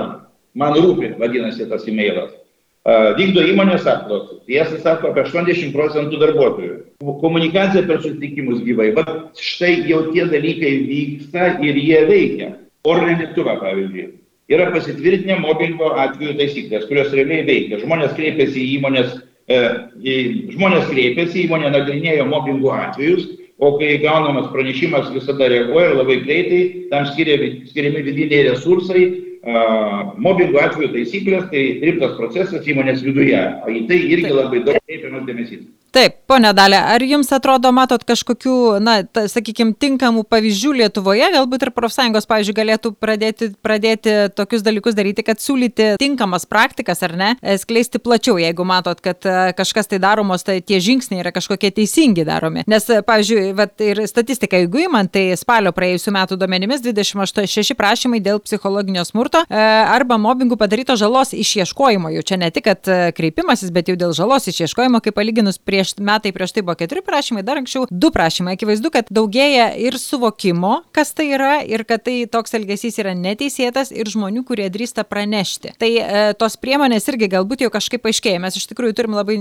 man 0.55 0.79
rūpi, 0.79 1.17
vadinasi 1.19 1.67
tas 1.69 1.85
e-mailas 1.87 2.38
vykdo 2.87 3.43
įmonės 3.43 3.87
apklausas. 3.89 4.39
Tiesą 4.47 4.79
sako, 4.83 5.11
apie 5.11 5.25
80 5.25 5.73
procentų 5.75 6.19
darbuotojų. 6.21 6.77
Komunikacija 7.21 7.83
per 7.87 8.01
susitikimus 8.01 8.63
gyvai. 8.63 8.93
Va 8.95 9.05
štai 9.35 9.85
jau 9.89 10.05
tie 10.13 10.25
dalykai 10.25 10.73
vyksta 10.87 11.57
ir 11.65 11.75
jie 11.75 12.05
veikia. 12.07 12.53
Orlen 12.87 13.19
Lietuva, 13.19 13.57
pavyzdžiui, 13.59 14.05
yra 14.49 14.69
pasitvirtinę 14.71 15.35
mobbingo 15.43 15.91
atveju 15.99 16.37
taisyklės, 16.39 16.87
kurios 16.87 17.11
realiai 17.11 17.43
veikia. 17.47 17.81
Žmonės 17.83 18.15
kreipiasi 18.15 18.61
į 18.63 18.69
įmonės, 18.79 19.17
e, 19.51 19.59
į, 19.99 20.15
žmonės 20.55 20.87
kreipiasi, 20.87 21.43
įmonė 21.43 21.73
nagrinėjo 21.75 22.25
mobbingo 22.31 22.71
atvejus, 22.71 23.27
o 23.59 23.73
kai 23.77 23.97
gaunamas 23.99 24.47
pranešimas 24.53 25.11
visada 25.11 25.49
reaguoja 25.51 25.97
labai 25.97 26.21
greitai, 26.23 26.61
tam 26.93 27.09
skiria, 27.11 27.35
skiriami 27.67 28.05
vidiniai 28.07 28.47
resursai, 28.47 29.03
mobbingo 29.45 30.59
atveju 30.59 30.91
taisyklės, 30.93 31.49
tai 31.51 31.79
rimtas 31.83 32.15
procesas 32.17 32.67
įmonės 32.67 33.03
viduje, 33.05 33.39
o 33.63 33.71
į 33.71 33.85
tai 33.87 33.99
irgi 34.11 34.33
labai 34.33 34.63
daug 34.65 34.79
kreipiamas 34.85 35.27
dėmesys. 35.27 35.63
Taip, 35.89 36.19
ponė 36.29 36.51
Dalė, 36.53 36.77
ar 36.93 37.01
jums 37.01 37.31
atrodo, 37.33 37.71
matot 37.73 38.03
kažkokių, 38.05 38.55
na, 38.85 38.99
sakykime, 39.09 39.73
tinkamų 39.81 40.21
pavyzdžių 40.29 40.73
Lietuvoje, 40.83 41.25
galbūt 41.33 41.63
ir 41.65 41.71
profsąjungos, 41.73 42.27
pavyzdžiui, 42.29 42.55
galėtų 42.59 42.91
pradėti, 43.01 43.47
pradėti 43.65 44.13
tokius 44.37 44.61
dalykus 44.65 44.93
daryti, 44.97 45.25
kad 45.25 45.41
siūlyti 45.41 45.95
tinkamas 46.01 46.45
praktikas 46.49 47.01
ar 47.07 47.15
ne, 47.17 47.29
e, 47.41 47.55
skleisti 47.57 48.01
plačiau, 48.03 48.37
jeigu 48.37 48.65
matot, 48.69 49.01
kad 49.01 49.25
e, 49.25 49.37
kažkas 49.57 49.89
tai 49.89 49.97
daromos, 50.03 50.45
tai 50.45 50.59
tie 50.61 50.77
žingsniai 50.83 51.23
yra 51.23 51.31
kažkokie 51.33 51.71
teisingi 51.79 52.27
daromi. 52.27 52.67
Nes, 52.69 52.85
e, 52.93 53.01
pavyzdžiui, 53.09 53.47
vat, 53.57 53.73
ir 53.81 54.03
statistika, 54.11 54.61
jeigu 54.61 54.85
įman, 54.85 55.09
tai 55.09 55.25
spalio 55.41 55.73
praėjusiu 55.73 56.13
metu 56.13 56.37
duomenimis 56.37 56.85
26 56.85 57.73
prašymai 57.79 58.21
dėl 58.21 58.43
psichologinio 58.45 59.07
smurto 59.07 59.41
arba 59.49 60.19
mobbingų 60.21 60.59
padaryto 60.59 60.93
žalos 60.99 61.33
išieškojimo. 61.33 62.13
Jau 62.13 62.25
čia 62.29 62.37
ne 62.41 62.53
tik, 62.53 62.67
kad 62.69 62.93
kreipimasis, 63.17 63.73
bet 63.73 63.89
jau 63.89 63.97
dėl 63.97 64.13
žalos 64.17 64.45
išieškojimo, 64.51 65.01
kaip 65.01 65.17
palyginus 65.17 65.57
prie 65.57 65.78
prieš 65.79 65.95
metai 66.03 66.31
prieš 66.35 66.53
tai 66.53 66.63
buvo 66.65 66.75
keturi 66.75 67.01
prašymai, 67.05 67.43
dar 67.47 67.59
anksčiau 67.59 67.87
du 67.89 68.11
prašymai. 68.11 68.57
Akivaizdu, 68.57 68.91
kad 68.91 69.07
daugėja 69.13 69.71
ir 69.79 69.95
suvokimo, 69.99 70.83
kas 70.95 71.13
tai 71.15 71.29
yra 71.35 71.59
ir 71.63 71.85
kad 71.87 72.03
tai 72.03 72.25
toks 72.31 72.55
elgesys 72.57 72.99
yra 72.99 73.15
neteisėtas 73.15 73.93
ir 73.95 74.09
žmonių, 74.11 74.43
kurie 74.47 74.67
drįsta 74.71 75.05
pranešti. 75.07 75.73
Tai 75.79 75.89
e, 75.89 76.23
tos 76.39 76.57
priemonės 76.59 77.07
irgi 77.11 77.29
galbūt 77.31 77.63
jau 77.63 77.71
kažkaip 77.71 78.09
aiškėja. 78.11 78.41
Mes 78.43 78.59
iš 78.59 78.67
tikrųjų 78.71 78.97
turim 78.97 79.15
labai 79.15 79.37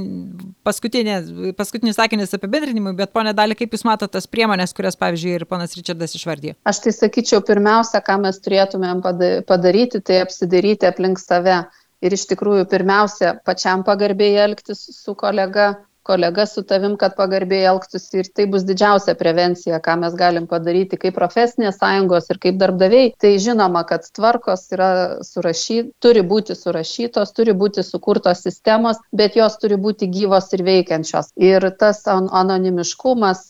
paskutinį, 0.67 1.19
paskutinis 1.59 1.99
sakinis 1.99 2.37
apibendrinimui, 2.37 2.95
bet 2.99 3.15
ponė 3.15 3.35
Dalį, 3.37 3.59
kaip 3.59 3.75
Jūs 3.75 3.87
matote 3.89 4.15
tas 4.19 4.29
priemonės, 4.31 4.75
kurias, 4.77 4.99
pavyzdžiui, 5.01 5.35
ir 5.41 5.47
ponas 5.49 5.75
Richardas 5.79 6.15
išvardė? 6.19 6.55
Aš 6.69 6.85
tai 6.85 6.95
sakyčiau, 6.95 7.43
pirmiausia, 7.47 8.03
ką 8.05 8.21
mes 8.23 8.39
turėtumėm 8.45 9.03
padaryti, 9.49 10.03
tai 10.05 10.23
apsidaryti 10.25 10.89
aplink 10.89 11.21
save. 11.23 11.65
Ir 11.99 12.15
iš 12.15 12.29
tikrųjų, 12.31 12.69
pirmiausia, 12.71 13.33
pačiam 13.47 13.83
pagarbiai 13.87 14.37
elgtis 14.45 14.85
su 14.95 15.17
kolega, 15.19 15.73
kolega 16.09 16.47
su 16.47 16.63
tavim, 16.65 16.97
kad 16.97 17.13
pagarbiai 17.19 17.67
elgtųsi 17.69 18.23
ir 18.23 18.29
tai 18.35 18.47
bus 18.49 18.65
didžiausia 18.65 19.13
prevencija, 19.21 19.77
ką 19.85 19.99
mes 20.01 20.15
galim 20.17 20.47
padaryti 20.49 20.97
kaip 21.01 21.17
profesinės 21.19 21.77
sąjungos 21.83 22.31
ir 22.33 22.41
kaip 22.41 22.57
darbdaviai. 22.63 23.11
Tai 23.21 23.33
žinoma, 23.45 23.83
kad 23.89 24.07
tvarkos 24.17 24.65
yra 24.73 24.91
surašy, 25.27 25.79
turi 26.01 26.23
būti 26.31 26.57
surašytos, 26.57 27.35
turi 27.37 27.53
būti 27.63 27.85
sukurtos 27.85 28.41
sistemos, 28.47 29.03
bet 29.13 29.37
jos 29.37 29.59
turi 29.61 29.77
būti 29.77 30.09
gyvos 30.15 30.49
ir 30.57 30.65
veikiančios. 30.65 31.33
Ir 31.37 31.69
tas 31.81 32.01
anonimiškumas, 32.09 33.45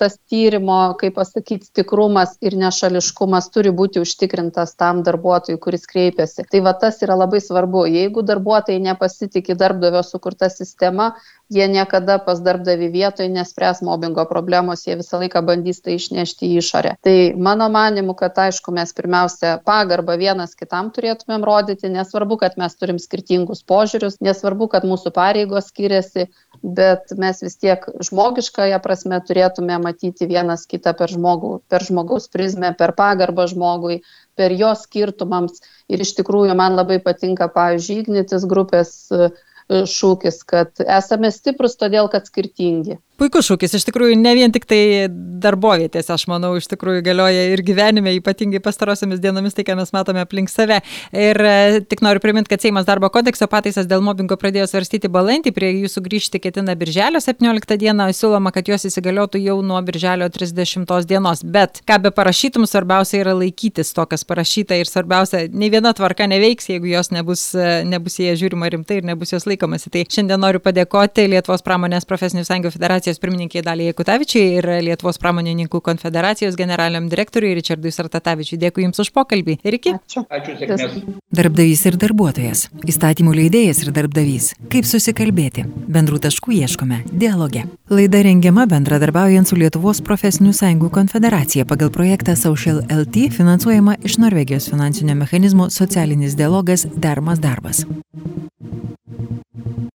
tas 0.00 0.18
tyrimo, 0.32 0.80
kaip 1.00 1.18
pasakyti, 1.20 1.68
tikrumas 1.76 2.38
ir 2.40 2.56
nešališkumas 2.56 3.50
turi 3.52 3.74
būti 3.82 4.00
užtikrintas 4.00 4.72
tam 4.80 5.04
darbuotojui, 5.04 5.60
kuris 5.60 5.84
kreipiasi. 5.92 6.48
Tai 6.48 6.64
va 6.64 6.72
tas 6.80 7.02
yra 7.04 7.20
labai 7.20 7.42
svarbu. 7.44 7.84
Jeigu 7.98 8.24
darbuotojai 8.24 8.80
nepasitikė 8.88 9.58
darbdavio 9.60 10.00
sukurta 10.06 10.48
sistema, 10.52 11.12
jie 11.52 11.66
niekada 11.70 12.18
pas 12.22 12.40
darbdavį 12.44 12.88
vietoj 12.92 13.28
nespręs 13.32 13.80
mobingo 13.86 14.24
problemos, 14.28 14.84
jie 14.86 14.98
visą 15.00 15.20
laiką 15.22 15.42
bandys 15.48 15.80
tai 15.84 15.96
išnešti 15.96 16.48
į 16.48 16.58
išorę. 16.62 16.94
Tai 17.04 17.16
mano 17.48 17.68
manimu, 17.72 18.14
kad 18.18 18.36
aišku, 18.44 18.74
mes 18.76 18.92
pirmiausia 18.96 19.56
pagarbą 19.64 20.18
vienas 20.20 20.54
kitam 20.58 20.92
turėtumėm 20.94 21.46
rodyti, 21.48 21.90
nesvarbu, 21.92 22.38
kad 22.44 22.58
mes 22.60 22.76
turim 22.76 23.00
skirtingus 23.02 23.64
požiūrius, 23.68 24.20
nesvarbu, 24.24 24.68
kad 24.74 24.86
mūsų 24.88 25.14
pareigos 25.16 25.72
skiriasi, 25.72 26.28
bet 26.62 27.12
mes 27.16 27.42
vis 27.44 27.56
tiek 27.56 27.84
žmogiškąją 28.04 28.78
prasme 28.84 29.20
turėtume 29.24 29.78
matyti 29.82 30.28
vienas 30.28 30.66
kitą 30.68 30.94
per, 30.98 31.12
žmogų, 31.12 31.58
per 31.70 31.84
žmogaus 31.86 32.28
prizmę, 32.32 32.74
per 32.78 32.92
pagarbą 32.98 33.48
žmogui, 33.50 34.02
per 34.38 34.54
jo 34.54 34.72
skirtumams. 34.78 35.62
Ir 35.88 36.02
iš 36.04 36.14
tikrųjų 36.18 36.56
man 36.58 36.76
labai 36.78 36.98
patinka, 37.02 37.48
pavyzdžiui, 37.54 38.02
Ignitis 38.04 38.44
grupės 38.48 38.92
šūkis, 39.68 40.42
kad 40.48 40.80
esame 40.84 41.30
stiprus 41.34 41.76
todėl, 41.76 42.08
kad 42.12 42.28
skirtingi. 42.28 42.98
Puikus 43.18 43.48
šūkis, 43.48 43.72
iš 43.74 43.82
tikrųjų, 43.88 44.14
ne 44.14 44.30
vien 44.38 44.52
tik 44.54 44.62
tai 44.70 45.08
darbovietėse, 45.42 46.12
aš 46.14 46.28
manau, 46.30 46.52
iš 46.54 46.68
tikrųjų 46.70 47.02
galioja 47.02 47.48
ir 47.50 47.62
gyvenime, 47.66 48.12
ypatingai 48.20 48.60
pastarosiamis 48.62 49.18
dienomis, 49.18 49.56
tai 49.56 49.64
ką 49.66 49.74
mes 49.80 49.90
matome 49.90 50.22
aplink 50.22 50.52
save. 50.52 50.76
Ir 51.10 51.40
e, 51.42 51.80
tik 51.82 52.04
noriu 52.06 52.22
priminti, 52.22 52.52
kad 52.52 52.62
Seimas 52.62 52.86
darbo 52.86 53.10
kodekso 53.10 53.48
pataisas 53.50 53.88
dėl 53.90 54.04
mobbingo 54.06 54.38
pradėjo 54.38 54.68
svarstyti 54.70 55.10
balandį, 55.10 55.50
prie 55.56 55.72
jų 55.80 55.90
sugrįžti 55.90 56.38
ketina 56.44 56.76
birželio 56.78 57.18
17 57.24 57.78
dieną, 57.82 58.06
siūloma, 58.14 58.52
kad 58.54 58.70
jos 58.70 58.86
įsigaliotų 58.86 59.42
jau 59.42 59.58
nuo 59.66 59.82
birželio 59.82 60.30
30 60.30 60.86
dienos. 61.10 61.42
Bet 61.42 61.82
ką 61.90 61.98
be 62.06 62.14
parašytum, 62.14 62.68
svarbiausia 62.70 63.24
yra 63.24 63.34
laikytis 63.40 63.90
to, 63.98 64.06
kas 64.06 64.22
parašyta 64.30 64.78
ir 64.78 64.86
svarbiausia, 64.86 65.42
nei 65.50 65.72
viena 65.74 65.90
tvarka 65.90 66.30
neveiks, 66.30 66.70
jeigu 66.70 66.94
jos 66.94 67.10
nebus, 67.10 67.48
e, 67.58 67.82
nebus 67.82 68.22
jie 68.22 68.38
žiūrima 68.38 68.70
rimtai 68.78 69.02
ir 69.02 69.10
nebus 69.10 69.34
jos 69.34 69.50
laikomasi. 69.58 69.90
Tai 69.90 70.04
šiandien 70.08 70.40
noriu 70.40 70.60
padėkoti 70.62 71.26
Lietuvos 71.28 71.62
pramonės 71.66 72.06
profesinių 72.06 72.44
sąjungų 72.46 72.70
federacijos 72.72 73.18
pirmininkė 73.18 73.62
Dalija 73.66 73.92
Kutavičiai 73.98 74.58
ir 74.58 74.68
Lietuvos 74.86 75.18
pramonininkų 75.18 75.80
konfederacijos 75.82 76.56
generaliniam 76.56 77.08
direktoriui 77.10 77.54
Richardui 77.58 77.90
Sartatavičiui. 77.92 78.58
Dėkui 78.58 78.86
Jums 78.86 79.00
už 79.02 79.10
pokalbį 79.12 79.58
ir 79.64 79.78
iki. 79.78 79.94
Ačiū. 79.98 80.24
Ačiū 80.30 80.56
sėkmės. 80.60 80.98
Darbdavys 81.34 81.84
ir 81.90 81.98
darbuotojas. 81.98 82.68
Įstatymų 82.88 83.34
leidėjas 83.42 83.82
ir 83.84 83.92
darbdavys. 83.96 84.52
Kaip 84.72 84.88
susikalbėti? 84.88 85.66
Bendrų 85.88 86.22
taškų 86.28 86.54
ieškome. 86.62 87.02
Dialoge. 87.12 87.66
Laida 87.90 88.22
rengiama 88.24 88.66
bendradarbiaujant 88.70 89.48
su 89.48 89.58
Lietuvos 89.58 90.02
profesinių 90.04 90.54
sąjungų 90.56 90.92
konfederacija 90.94 91.66
pagal 91.68 91.92
projektą 91.94 92.36
Social 92.36 92.82
LT 92.88 93.30
finansuojama 93.36 93.98
iš 94.04 94.18
Norvegijos 94.22 94.68
finansinio 94.70 95.16
mechanizmo 95.18 95.70
socialinis 95.70 96.36
dialogas 96.38 96.86
Dermas 96.96 97.40
darbas. 97.40 97.84